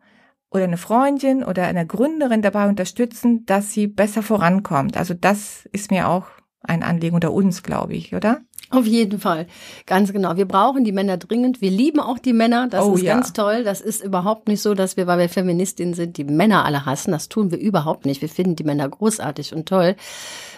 oder 0.51 0.65
eine 0.65 0.79
Freundin 0.79 1.45
oder 1.45 1.67
eine 1.67 1.87
Gründerin 1.87 2.43
dabei 2.43 2.69
unterstützen, 2.69 3.45
dass 3.47 3.73
sie 3.73 3.87
besser 3.87 4.23
vorankommt. 4.23 4.97
Also 4.97 5.15
das 5.15 5.67
ist 5.73 5.91
mir 5.91 6.09
auch 6.09 6.27
ein 6.61 6.83
Anliegen 6.83 7.15
unter 7.15 7.33
uns, 7.33 7.63
glaube 7.63 7.95
ich, 7.95 8.15
oder? 8.15 8.43
Auf 8.71 8.85
jeden 8.87 9.19
Fall, 9.19 9.47
ganz 9.87 10.13
genau. 10.13 10.37
Wir 10.37 10.45
brauchen 10.47 10.85
die 10.85 10.93
Männer 10.93 11.17
dringend. 11.17 11.63
Wir 11.63 11.71
lieben 11.71 12.01
auch 12.01 12.19
die 12.19 12.35
Männer. 12.35 12.69
Das 12.69 12.85
Oh, 12.85 12.95
ist 12.97 13.03
ja. 13.03 13.15
ganz 13.15 13.33
toll. 13.33 13.65
Das 13.65 13.81
ist 13.81 14.05
überhaupt 14.05 14.47
nicht 14.47 14.61
so, 14.61 14.75
dass 14.75 14.97
wir, 14.99 15.07
weil 15.07 15.19
wir 15.19 15.29
Feministinnen 15.31 15.95
sind, 15.95 16.19
die 16.19 16.25
Männer 16.25 16.67
alle 16.67 16.85
hassen. 16.85 17.13
Das 17.13 17.31
tun 17.31 17.51
wir 17.51 17.59
überhaupt 17.59 18.05
nicht. 18.05 18.21
Wir 18.21 18.29
finden 18.29 18.57
die 18.57 18.65
Männer 18.65 18.87
großartig 18.89 19.55
und 19.55 19.67
toll. 19.67 19.97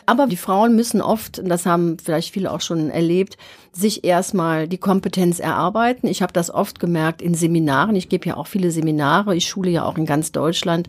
Aber 0.07 0.27
die 0.27 0.37
Frauen 0.37 0.75
müssen 0.75 1.01
oft, 1.01 1.41
das 1.45 1.67
haben 1.67 1.97
vielleicht 1.99 2.33
viele 2.33 2.51
auch 2.51 2.61
schon 2.61 2.91
erlebt, 2.91 3.37
sich 3.73 4.05
erstmal 4.05 4.67
die 4.67 4.79
Kompetenz 4.79 5.39
erarbeiten. 5.39 6.09
Ich 6.09 6.23
habe 6.23 6.33
das 6.33 6.53
oft 6.53 6.81
gemerkt 6.81 7.23
in 7.23 7.35
Seminaren. 7.35 7.95
Ich 7.95 8.09
gebe 8.09 8.29
ja 8.29 8.37
auch 8.37 8.49
viele 8.49 8.71
Seminare. 8.71 9.37
Ich 9.37 9.47
schule 9.47 9.71
ja 9.71 9.85
auch 9.85 9.97
in 9.97 10.07
ganz 10.07 10.33
Deutschland 10.33 10.89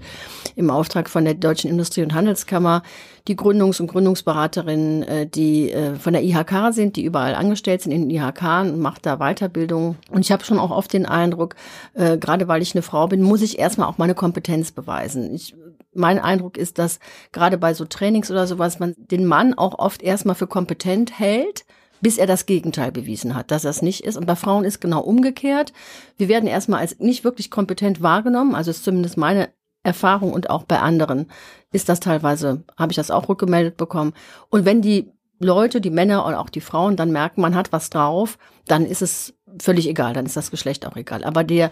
im 0.55 0.71
Auftrag 0.71 1.09
von 1.09 1.23
der 1.23 1.35
Deutschen 1.35 1.69
Industrie- 1.69 2.03
und 2.03 2.13
Handelskammer 2.13 2.81
die 3.27 3.35
Gründungs- 3.35 3.79
und 3.79 3.87
Gründungsberaterinnen, 3.87 5.03
äh, 5.03 5.27
die 5.27 5.71
äh, 5.71 5.95
von 5.95 6.13
der 6.13 6.23
IHK 6.23 6.73
sind, 6.73 6.95
die 6.95 7.03
überall 7.03 7.35
angestellt 7.35 7.81
sind 7.81 7.91
in 7.91 8.09
den 8.09 8.09
IHK 8.09 8.61
und 8.61 8.79
macht 8.79 9.05
da 9.05 9.17
Weiterbildung. 9.17 9.95
Und 10.09 10.21
ich 10.21 10.31
habe 10.31 10.43
schon 10.43 10.59
auch 10.59 10.71
oft 10.71 10.91
den 10.93 11.05
Eindruck, 11.05 11.55
äh, 11.93 12.17
gerade 12.17 12.47
weil 12.47 12.61
ich 12.61 12.73
eine 12.73 12.81
Frau 12.81 13.07
bin, 13.07 13.21
muss 13.21 13.41
ich 13.41 13.59
erstmal 13.59 13.87
auch 13.87 13.97
meine 13.97 14.15
Kompetenz 14.15 14.71
beweisen. 14.71 15.33
Ich 15.33 15.53
mein 15.93 16.19
Eindruck 16.19 16.57
ist, 16.57 16.77
dass 16.77 16.99
gerade 17.31 17.57
bei 17.57 17.73
so 17.73 17.85
Trainings 17.85 18.31
oder 18.31 18.47
sowas 18.47 18.79
man 18.79 18.95
den 18.97 19.25
Mann 19.25 19.53
auch 19.53 19.77
oft 19.79 20.01
erstmal 20.01 20.35
für 20.35 20.47
kompetent 20.47 21.19
hält, 21.19 21.65
bis 22.01 22.17
er 22.17 22.27
das 22.27 22.45
Gegenteil 22.45 22.91
bewiesen 22.91 23.35
hat, 23.35 23.51
dass 23.51 23.63
es 23.63 23.81
nicht 23.81 24.03
ist. 24.03 24.17
Und 24.17 24.25
bei 24.25 24.35
Frauen 24.35 24.65
ist 24.65 24.81
genau 24.81 25.01
umgekehrt. 25.01 25.71
Wir 26.17 26.27
werden 26.27 26.47
erstmal 26.47 26.79
als 26.79 26.99
nicht 26.99 27.23
wirklich 27.23 27.51
kompetent 27.51 28.01
wahrgenommen, 28.01 28.55
also 28.55 28.71
ist 28.71 28.83
zumindest 28.83 29.17
meine 29.17 29.49
Erfahrung 29.83 30.31
und 30.33 30.49
auch 30.49 30.63
bei 30.63 30.79
anderen 30.79 31.27
ist 31.71 31.89
das 31.89 31.99
teilweise, 31.99 32.63
habe 32.77 32.91
ich 32.91 32.97
das 32.97 33.11
auch 33.11 33.29
rückgemeldet 33.29 33.77
bekommen. 33.77 34.13
Und 34.49 34.65
wenn 34.65 34.81
die 34.81 35.11
Leute, 35.39 35.81
die 35.81 35.89
Männer 35.89 36.25
und 36.25 36.35
auch 36.35 36.49
die 36.49 36.61
Frauen 36.61 36.95
dann 36.95 37.11
merken, 37.11 37.41
man 37.41 37.55
hat 37.55 37.71
was 37.71 37.89
drauf, 37.89 38.37
dann 38.67 38.85
ist 38.85 39.01
es 39.01 39.33
völlig 39.59 39.87
egal, 39.87 40.13
dann 40.13 40.25
ist 40.25 40.37
das 40.37 40.51
Geschlecht 40.51 40.85
auch 40.85 40.95
egal. 40.95 41.23
Aber 41.23 41.43
der, 41.43 41.71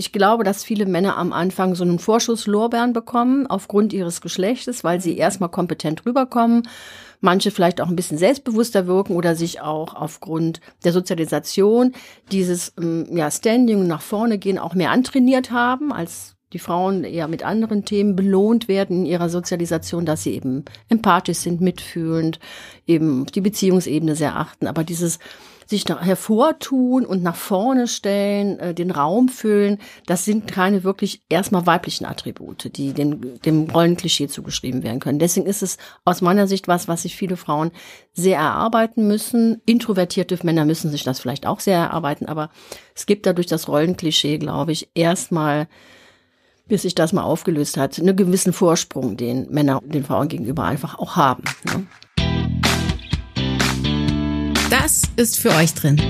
ich 0.00 0.12
glaube, 0.12 0.44
dass 0.44 0.64
viele 0.64 0.86
Männer 0.86 1.18
am 1.18 1.30
Anfang 1.30 1.74
so 1.74 1.84
einen 1.84 1.98
Vorschuss 1.98 2.46
Lorbeeren 2.46 2.94
bekommen 2.94 3.46
aufgrund 3.46 3.92
ihres 3.92 4.22
Geschlechtes, 4.22 4.82
weil 4.82 4.98
sie 4.98 5.18
erstmal 5.18 5.50
kompetent 5.50 6.06
rüberkommen. 6.06 6.66
Manche 7.20 7.50
vielleicht 7.50 7.82
auch 7.82 7.88
ein 7.88 7.96
bisschen 7.96 8.16
selbstbewusster 8.16 8.86
wirken 8.86 9.14
oder 9.14 9.36
sich 9.36 9.60
auch 9.60 9.94
aufgrund 9.94 10.62
der 10.84 10.94
Sozialisation 10.94 11.92
dieses 12.32 12.72
ähm, 12.80 13.14
ja, 13.14 13.30
Standing 13.30 13.86
nach 13.86 14.00
vorne 14.00 14.38
gehen 14.38 14.58
auch 14.58 14.74
mehr 14.74 14.90
antrainiert 14.90 15.50
haben 15.50 15.92
als 15.92 16.34
die 16.54 16.58
Frauen 16.58 17.04
eher 17.04 17.28
mit 17.28 17.44
anderen 17.44 17.84
Themen 17.84 18.16
belohnt 18.16 18.68
werden 18.68 19.00
in 19.00 19.06
ihrer 19.06 19.28
Sozialisation, 19.28 20.06
dass 20.06 20.22
sie 20.22 20.32
eben 20.32 20.64
empathisch 20.88 21.38
sind, 21.38 21.60
mitfühlend, 21.60 22.40
eben 22.86 23.26
die 23.26 23.42
Beziehungsebene 23.42 24.16
sehr 24.16 24.36
achten. 24.36 24.66
Aber 24.66 24.82
dieses 24.82 25.18
sich 25.70 25.84
hervortun 25.86 27.06
und 27.06 27.22
nach 27.22 27.36
vorne 27.36 27.86
stellen, 27.88 28.58
äh, 28.58 28.74
den 28.74 28.90
Raum 28.90 29.28
füllen, 29.28 29.78
das 30.06 30.24
sind 30.24 30.48
keine 30.48 30.84
wirklich 30.84 31.22
erstmal 31.28 31.64
weiblichen 31.64 32.04
Attribute, 32.04 32.76
die 32.76 32.92
den, 32.92 33.40
dem 33.44 33.70
Rollenklischee 33.70 34.26
zugeschrieben 34.26 34.82
werden 34.82 35.00
können. 35.00 35.20
Deswegen 35.20 35.46
ist 35.46 35.62
es 35.62 35.78
aus 36.04 36.20
meiner 36.20 36.46
Sicht 36.46 36.68
was, 36.68 36.88
was 36.88 37.02
sich 37.02 37.16
viele 37.16 37.36
Frauen 37.36 37.70
sehr 38.12 38.38
erarbeiten 38.38 39.06
müssen. 39.06 39.62
Introvertierte 39.64 40.38
Männer 40.42 40.64
müssen 40.64 40.90
sich 40.90 41.04
das 41.04 41.20
vielleicht 41.20 41.46
auch 41.46 41.60
sehr 41.60 41.78
erarbeiten, 41.78 42.26
aber 42.26 42.50
es 42.94 43.06
gibt 43.06 43.24
dadurch 43.24 43.46
das 43.46 43.68
Rollenklischee, 43.68 44.38
glaube 44.38 44.72
ich, 44.72 44.90
erstmal 44.94 45.68
bis 46.66 46.82
sich 46.82 46.94
das 46.94 47.12
mal 47.12 47.24
aufgelöst 47.24 47.76
hat, 47.76 47.98
einen 47.98 48.16
gewissen 48.16 48.52
Vorsprung, 48.52 49.16
den 49.16 49.50
Männer 49.50 49.80
den 49.84 50.04
Frauen 50.04 50.28
gegenüber 50.28 50.64
einfach 50.64 50.98
auch 50.98 51.16
haben. 51.16 51.42
Ne? 51.64 51.86
Das 54.90 55.02
ist 55.14 55.38
für 55.38 55.50
euch 55.50 55.72
drin. 55.72 56.00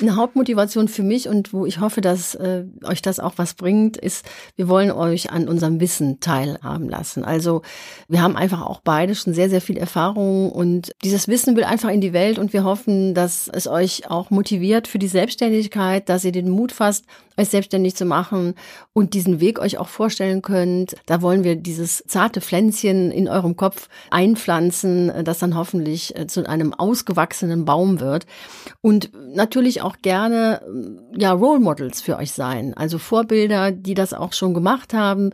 Eine 0.00 0.16
Hauptmotivation 0.16 0.88
für 0.88 1.04
mich 1.04 1.28
und 1.28 1.52
wo 1.52 1.64
ich 1.64 1.78
hoffe, 1.78 2.00
dass 2.00 2.34
äh, 2.34 2.64
euch 2.82 3.02
das 3.02 3.20
auch 3.20 3.34
was 3.36 3.54
bringt, 3.54 3.96
ist, 3.96 4.26
wir 4.56 4.66
wollen 4.66 4.90
euch 4.90 5.30
an 5.30 5.46
unserem 5.46 5.78
Wissen 5.78 6.18
teilhaben 6.18 6.88
lassen. 6.88 7.24
Also 7.24 7.62
wir 8.08 8.20
haben 8.20 8.34
einfach 8.34 8.62
auch 8.62 8.80
beide 8.82 9.14
schon 9.14 9.32
sehr, 9.32 9.48
sehr 9.48 9.60
viel 9.60 9.76
Erfahrung 9.76 10.50
und 10.50 10.90
dieses 11.04 11.28
Wissen 11.28 11.54
will 11.54 11.62
einfach 11.62 11.90
in 11.90 12.00
die 12.00 12.12
Welt 12.12 12.40
und 12.40 12.52
wir 12.52 12.64
hoffen, 12.64 13.14
dass 13.14 13.46
es 13.46 13.68
euch 13.68 14.10
auch 14.10 14.30
motiviert 14.30 14.88
für 14.88 14.98
die 14.98 15.06
Selbstständigkeit, 15.06 16.08
dass 16.08 16.24
ihr 16.24 16.32
den 16.32 16.50
Mut 16.50 16.72
fasst, 16.72 17.04
euch 17.36 17.48
selbstständig 17.48 17.96
zu 17.96 18.04
machen 18.04 18.54
und 18.92 19.14
diesen 19.14 19.40
Weg 19.40 19.58
euch 19.58 19.78
auch 19.78 19.88
vorstellen 19.88 20.42
könnt. 20.42 20.96
Da 21.06 21.22
wollen 21.22 21.44
wir 21.44 21.56
dieses 21.56 22.04
zarte 22.06 22.40
Pflänzchen 22.40 23.10
in 23.10 23.28
eurem 23.28 23.56
Kopf 23.56 23.88
einpflanzen, 24.10 25.24
das 25.24 25.38
dann 25.38 25.56
hoffentlich 25.56 26.16
äh, 26.16 26.26
zu 26.26 26.48
einem 26.48 26.72
ausgewachsenen 26.74 27.64
Baum 27.64 28.00
wird. 28.00 28.26
Und 28.80 29.10
natürlich 29.34 29.82
auch 29.82 29.96
gerne 30.02 30.60
ja 31.16 31.32
Role 31.32 31.60
Models 31.60 32.00
für 32.00 32.16
euch 32.16 32.32
sein, 32.32 32.74
also 32.74 32.98
Vorbilder, 32.98 33.72
die 33.72 33.94
das 33.94 34.12
auch 34.14 34.32
schon 34.32 34.54
gemacht 34.54 34.94
haben, 34.94 35.30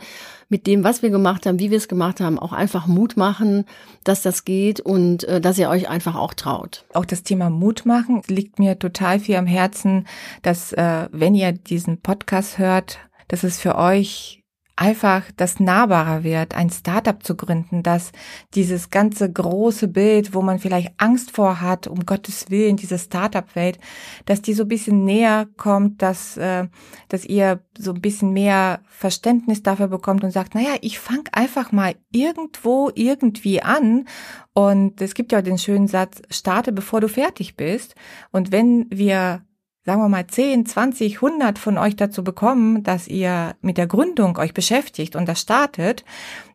mit 0.51 0.67
dem, 0.67 0.85
was 0.85 1.01
wir 1.01 1.11
gemacht 1.11 1.47
haben, 1.47 1.59
wie 1.59 1.71
wir 1.71 1.79
es 1.79 1.89
gemacht 1.89 2.21
haben, 2.21 2.39
auch 2.39 2.53
einfach 2.53 2.87
Mut 2.87 3.17
machen, 3.17 3.65
dass 4.05 4.21
das 4.21 4.45
geht 4.45 4.81
und 4.81 5.25
äh, 5.25 5.41
dass 5.41 5.59
ihr 5.59 5.71
euch 5.71 5.89
einfach 5.89 6.17
auch 6.17 6.35
traut. 6.35 6.85
Auch 6.93 7.07
das 7.07 7.23
Thema 7.23 7.49
Mut 7.49 7.87
machen 7.87 8.21
liegt 8.27 8.59
mir 8.59 8.79
total 8.79 9.21
viel 9.21 9.37
am 9.37 9.47
Herzen, 9.47 10.07
dass 10.43 10.73
äh, 10.73 11.09
wenn 11.13 11.35
ihr 11.35 11.53
diesen 11.53 12.03
Podcast 12.03 12.59
hört, 12.59 12.99
dass 13.29 13.45
es 13.45 13.61
für 13.61 13.77
euch 13.77 14.40
einfach 14.81 15.25
das 15.37 15.61
nahbarer 15.61 16.25
wird, 16.25 16.55
ein 16.55 16.71
Startup 16.71 17.23
zu 17.23 17.37
gründen, 17.37 17.83
dass 17.83 18.13
dieses 18.55 18.89
ganze 18.89 19.31
große 19.31 19.89
Bild, 19.89 20.33
wo 20.33 20.41
man 20.41 20.59
vielleicht 20.59 20.95
Angst 20.97 21.33
vor 21.33 21.61
hat, 21.61 21.87
um 21.87 22.07
Gottes 22.07 22.51
Willen, 22.51 22.79
diese 22.79 22.99
Startup-Welt, 22.99 23.79
dass 24.25 24.41
die 24.41 24.55
so 24.55 24.63
ein 24.63 24.69
bisschen 24.69 25.05
näher 25.05 25.47
kommt, 25.59 26.01
dass, 26.01 26.39
äh, 26.39 26.67
dass 27.09 27.27
ihr 27.27 27.61
so 27.77 27.93
ein 27.93 28.01
bisschen 28.01 28.33
mehr 28.33 28.81
Verständnis 28.89 29.63
dafür 29.63 29.89
bekommt 29.89 30.25
und 30.25 30.31
sagt, 30.31 30.55
naja, 30.55 30.75
ich 30.81 30.99
fange 30.99 31.25
einfach 31.33 31.73
mal 31.73 31.95
irgendwo 32.11 32.91
irgendwie 32.95 33.63
an. 33.63 34.07
Und 34.55 35.03
es 35.03 35.13
gibt 35.13 35.31
ja 35.33 35.43
den 35.43 35.59
schönen 35.59 35.89
Satz, 35.89 36.23
starte 36.31 36.73
bevor 36.73 37.03
du 37.03 37.09
fertig 37.09 37.55
bist. 37.55 37.97
Und 38.31 38.51
wenn 38.51 38.87
wir 38.89 39.43
sagen 39.85 40.03
wir 40.03 40.09
mal 40.09 40.27
10, 40.27 40.67
20, 40.67 41.17
100 41.17 41.59
von 41.59 41.79
euch 41.79 41.97
dazu 41.97 42.23
bekommen, 42.23 42.83
dass 42.83 43.09
ihr 43.09 43.57
mit 43.63 43.79
der 43.79 43.87
Gründung 43.87 44.37
euch 44.39 44.55
beschäftigt 44.55 45.17
und 45.17 45.27
das 45.27 45.41
startet, 45.41 46.05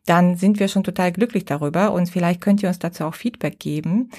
dann 0.06 0.36
sind 0.36 0.60
wir 0.60 0.68
schon 0.68 0.84
total 0.84 1.12
glücklich 1.12 1.44
darüber 1.44 1.92
und 1.92 2.08
vielleicht 2.08 2.40
könnt 2.40 2.62
ihr 2.62 2.68
uns 2.68 2.78
dazu 2.78 3.04
auch 3.04 3.14
Feedback 3.14 3.58
geben. 3.58 4.10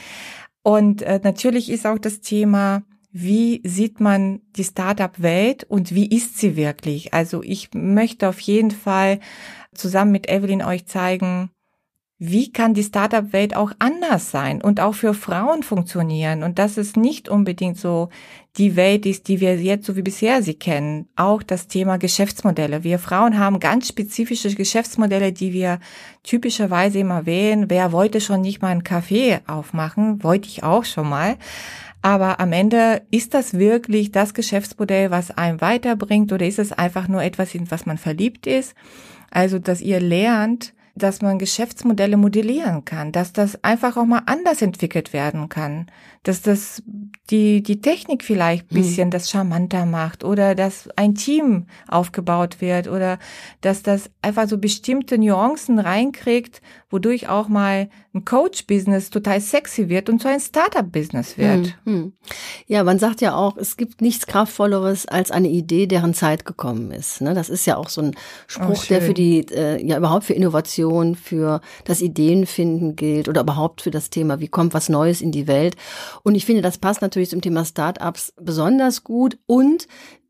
Und 0.61 1.01
äh, 1.01 1.21
natürlich 1.23 1.69
ist 1.69 1.87
auch 1.87 1.97
das 1.97 2.19
Thema, 2.19 2.83
wie 3.11 3.61
sieht 3.63 4.01
man 4.01 4.41
die 4.57 4.65
Startup-Welt 4.65 5.63
und 5.63 5.95
wie 5.95 6.07
ist 6.07 6.37
sie 6.37 6.57
wirklich? 6.57 7.13
Also 7.13 7.41
ich 7.41 7.69
möchte 7.73 8.27
auf 8.27 8.39
jeden 8.41 8.71
Fall 8.71 9.19
zusammen 9.73 10.11
mit 10.11 10.29
Evelyn 10.29 10.61
euch 10.61 10.85
zeigen, 10.85 11.49
wie 12.19 12.51
kann 12.51 12.73
die 12.73 12.83
Startup-Welt 12.83 13.55
auch 13.55 13.71
anders 13.77 14.31
sein 14.31 14.61
und 14.61 14.79
auch 14.79 14.95
für 14.95 15.13
Frauen 15.13 15.61
funktionieren 15.61 16.41
und 16.41 16.57
dass 16.57 16.77
es 16.77 16.95
nicht 16.95 17.29
unbedingt 17.29 17.77
so 17.77 18.09
die 18.57 18.75
Welt 18.75 19.05
ist, 19.05 19.27
die 19.27 19.39
wir 19.39 19.55
jetzt 19.61 19.85
so 19.85 19.95
wie 19.95 20.01
bisher 20.01 20.41
sie 20.41 20.55
kennen. 20.55 21.07
Auch 21.15 21.43
das 21.43 21.67
Thema 21.67 21.97
Geschäftsmodelle. 21.97 22.83
Wir 22.83 22.97
Frauen 22.97 23.37
haben 23.37 23.59
ganz 23.59 23.87
spezifische 23.87 24.53
Geschäftsmodelle, 24.55 25.31
die 25.31 25.53
wir 25.53 25.79
typischerweise 26.23 26.97
immer 26.97 27.27
wählen. 27.27 27.69
Wer 27.69 27.91
wollte 27.91 28.19
schon 28.19 28.41
nicht 28.41 28.63
mal 28.63 28.69
einen 28.69 28.83
Kaffee 28.83 29.39
aufmachen? 29.45 30.23
Wollte 30.23 30.47
ich 30.47 30.63
auch 30.63 30.85
schon 30.85 31.07
mal. 31.07 31.37
Aber 32.01 32.39
am 32.39 32.51
Ende 32.51 33.03
ist 33.11 33.35
das 33.35 33.55
wirklich 33.55 34.11
das 34.11 34.33
Geschäftsmodell, 34.33 35.11
was 35.11 35.37
einem 35.37 35.61
weiterbringt 35.61 36.31
oder 36.31 36.47
ist 36.47 36.57
es 36.57 36.71
einfach 36.71 37.07
nur 37.07 37.21
etwas, 37.21 37.53
in 37.53 37.69
was 37.69 37.85
man 37.85 37.99
verliebt 37.99 38.47
ist? 38.47 38.73
Also, 39.29 39.59
dass 39.59 39.81
ihr 39.81 39.99
lernt, 39.99 40.73
dass 40.97 41.21
man 41.21 41.39
Geschäftsmodelle 41.39 42.17
modellieren 42.17 42.85
kann, 42.85 43.11
dass 43.11 43.33
das 43.33 43.63
einfach 43.63 43.97
auch 43.97 44.05
mal 44.05 44.23
anders 44.25 44.61
entwickelt 44.61 45.13
werden 45.13 45.49
kann, 45.49 45.87
dass 46.23 46.41
das 46.41 46.83
die, 47.29 47.63
die 47.63 47.81
Technik 47.81 48.23
vielleicht 48.23 48.69
hm. 48.69 48.77
bisschen 48.77 49.07
mhm. 49.07 49.11
das 49.11 49.29
charmanter 49.29 49.85
macht 49.85 50.23
oder 50.23 50.55
dass 50.55 50.89
ein 50.95 51.15
Team 51.15 51.67
aufgebaut 51.87 52.61
wird 52.61 52.87
oder 52.87 53.19
dass 53.61 53.83
das 53.83 54.09
einfach 54.21 54.47
so 54.47 54.57
bestimmte 54.57 55.17
Nuancen 55.17 55.79
reinkriegt, 55.79 56.61
wodurch 56.89 57.29
auch 57.29 57.47
mal 57.47 57.89
ein 58.13 58.25
Coach-Business 58.25 59.09
total 59.09 59.39
sexy 59.41 59.89
wird 59.89 60.09
und 60.09 60.21
so 60.21 60.27
ein 60.27 60.39
Startup-Business 60.39 61.37
wird. 61.37 61.77
Mhm. 61.85 62.13
Ja, 62.65 62.83
man 62.83 62.99
sagt 62.99 63.21
ja 63.21 63.35
auch, 63.35 63.57
es 63.57 63.77
gibt 63.77 64.01
nichts 64.01 64.27
Kraftvolleres 64.27 65.05
als 65.05 65.31
eine 65.31 65.49
Idee, 65.49 65.87
deren 65.87 66.13
Zeit 66.13 66.45
gekommen 66.45 66.91
ist. 66.91 67.21
Ne? 67.21 67.33
Das 67.33 67.49
ist 67.49 67.65
ja 67.65 67.77
auch 67.77 67.89
so 67.89 68.01
ein 68.01 68.15
Spruch, 68.47 68.83
oh, 68.83 68.87
der 68.89 69.01
für 69.01 69.13
die, 69.13 69.45
äh, 69.51 69.85
ja 69.85 69.97
überhaupt 69.97 70.25
für 70.25 70.33
Innovation, 70.33 70.86
für 71.15 71.61
das 71.85 72.01
Ideenfinden 72.01 72.95
gilt 72.95 73.29
oder 73.29 73.41
überhaupt 73.41 73.81
für 73.81 73.91
das 73.91 74.09
Thema, 74.09 74.39
wie 74.39 74.47
kommt 74.47 74.73
was 74.73 74.89
Neues 74.89 75.21
in 75.21 75.31
die 75.31 75.47
Welt. 75.47 75.75
Und 76.23 76.35
ich 76.35 76.45
finde, 76.45 76.61
das 76.61 76.77
passt 76.77 77.01
natürlich 77.01 77.29
zum 77.29 77.41
Thema 77.41 77.65
Startups 77.65 78.33
besonders 78.37 79.03
gut 79.03 79.37
und 79.45 79.87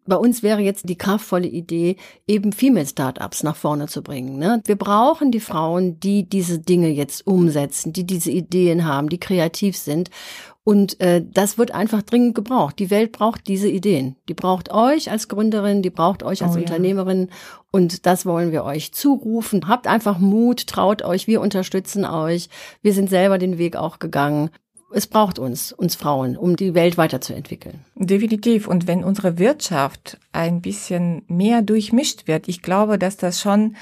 bei 0.07 0.15
uns 0.15 0.41
wäre 0.41 0.61
jetzt 0.61 0.87
die 0.87 0.97
kraftvolle 0.97 1.47
Idee, 1.47 1.97
eben 2.27 2.53
Female 2.53 2.87
Startups 2.87 3.43
nach 3.43 3.55
vorne 3.55 3.87
zu 3.87 4.01
bringen. 4.01 4.37
Ne? 4.37 4.61
Wir 4.65 4.77
brauchen 4.77 5.31
die 5.31 5.41
Frauen, 5.41 5.99
die 5.99 6.27
diese 6.27 6.59
Dinge 6.59 6.87
jetzt 6.87 7.27
umsetzen, 7.27 7.93
die 7.93 8.05
diese 8.05 8.31
Ideen 8.31 8.85
haben, 8.85 9.09
die 9.09 9.19
kreativ 9.19 9.77
sind. 9.77 10.09
Und 10.67 10.99
äh, 10.99 11.23
das 11.25 11.57
wird 11.57 11.71
einfach 11.71 12.01
dringend 12.01 12.35
gebraucht. 12.35 12.77
Die 12.77 12.89
Welt 12.89 13.13
braucht 13.13 13.47
diese 13.47 13.69
Ideen. 13.69 14.17
Die 14.27 14.33
braucht 14.33 14.69
euch 14.69 15.09
als 15.09 15.29
Gründerin, 15.29 15.81
die 15.81 15.89
braucht 15.89 16.23
euch 16.23 16.43
als 16.43 16.57
oh, 16.57 16.59
Unternehmerin. 16.59 17.27
Ja. 17.29 17.35
Und 17.71 18.05
das 18.05 18.25
wollen 18.25 18.51
wir 18.51 18.65
euch 18.65 18.91
zurufen. 18.91 19.69
Habt 19.69 19.87
einfach 19.87 20.19
Mut, 20.19 20.67
traut 20.67 21.03
euch, 21.03 21.25
wir 21.25 21.39
unterstützen 21.39 22.03
euch. 22.03 22.49
Wir 22.81 22.91
sind 22.91 23.09
selber 23.09 23.37
den 23.37 23.57
Weg 23.57 23.77
auch 23.77 23.99
gegangen 23.99 24.49
es 24.89 25.05
braucht 25.05 25.37
uns, 25.37 25.73
uns 25.73 25.95
Frauen, 25.95 26.37
um 26.37 26.55
die 26.55 26.73
Welt 26.73 26.97
weiterzuentwickeln. 26.97 27.81
Definitiv. 27.95 28.69
Und 28.69 28.87
wenn 28.87 29.03
unsere 29.03 29.37
Wirtschaft 29.37 30.17
ein 30.31 30.61
bisschen 30.61 31.23
mehr 31.27 31.61
durchmischt 31.61 32.25
wird, 32.27 32.47
ich 32.47 32.61
glaube, 32.61 32.97
dass 32.97 33.17
das 33.17 33.41
schon 33.41 33.75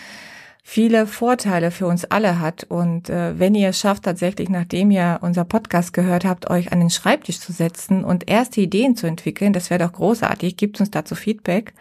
viele 0.68 1.06
Vorteile 1.06 1.70
für 1.70 1.86
uns 1.86 2.06
alle 2.06 2.40
hat. 2.40 2.64
Und 2.64 3.12
äh, 3.12 3.38
wenn 3.38 3.54
ihr 3.54 3.70
es 3.70 3.80
schafft, 3.80 4.02
tatsächlich, 4.04 4.50
nachdem 4.50 4.90
ihr 4.90 5.20
unser 5.22 5.46
Podcast 5.46 5.94
gehört 5.94 6.26
habt, 6.26 6.50
euch 6.50 6.72
an 6.72 6.80
den 6.80 6.90
Schreibtisch 6.90 7.40
zu 7.40 7.54
setzen 7.54 8.04
und 8.04 8.28
erste 8.28 8.62
Ideen 8.62 8.96
zu 8.96 9.06
entwickeln, 9.06 9.54
das 9.54 9.70
wäre 9.70 9.86
doch 9.86 9.94
großartig. 9.94 10.58
Gibt 10.58 10.80
uns 10.80 10.90
dazu 10.90 11.14
Feedback. 11.14 11.76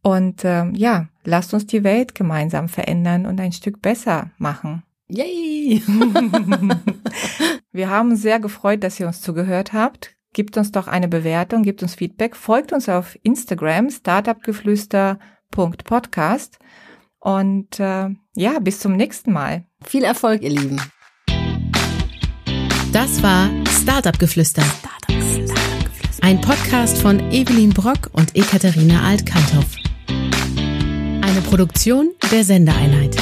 Und 0.00 0.44
äh, 0.44 0.70
ja, 0.70 1.08
lasst 1.24 1.54
uns 1.54 1.66
die 1.66 1.82
Welt 1.82 2.14
gemeinsam 2.14 2.68
verändern 2.68 3.26
und 3.26 3.40
ein 3.40 3.50
Stück 3.50 3.82
besser 3.82 4.30
machen. 4.38 4.84
Yay! 5.08 5.82
Wir 7.72 7.90
haben 7.90 8.12
uns 8.12 8.22
sehr 8.22 8.38
gefreut, 8.38 8.84
dass 8.84 9.00
ihr 9.00 9.08
uns 9.08 9.22
zugehört 9.22 9.72
habt. 9.72 10.14
Gebt 10.32 10.56
uns 10.56 10.70
doch 10.70 10.86
eine 10.86 11.08
Bewertung, 11.08 11.64
gebt 11.64 11.82
uns 11.82 11.96
Feedback, 11.96 12.36
folgt 12.36 12.72
uns 12.72 12.88
auf 12.88 13.18
Instagram 13.24 13.90
startupgeflüster.podcast 13.90 16.60
und 17.24 17.80
äh, 17.80 18.10
ja, 18.36 18.58
bis 18.60 18.80
zum 18.80 18.96
nächsten 18.96 19.32
Mal. 19.32 19.64
Viel 19.82 20.04
Erfolg, 20.04 20.42
ihr 20.42 20.50
Lieben. 20.50 20.80
Das 22.92 23.22
war 23.22 23.50
Startup 23.82 24.16
Geflüster. 24.18 24.62
Ein 26.20 26.40
Podcast 26.40 26.98
von 26.98 27.18
Evelyn 27.32 27.70
Brock 27.70 28.10
und 28.12 28.36
Ekaterina 28.36 29.02
Alt-Kanthoff. 29.08 29.76
Eine 30.06 31.40
Produktion 31.48 32.10
der 32.30 32.44
Sendeeinheit. 32.44 33.16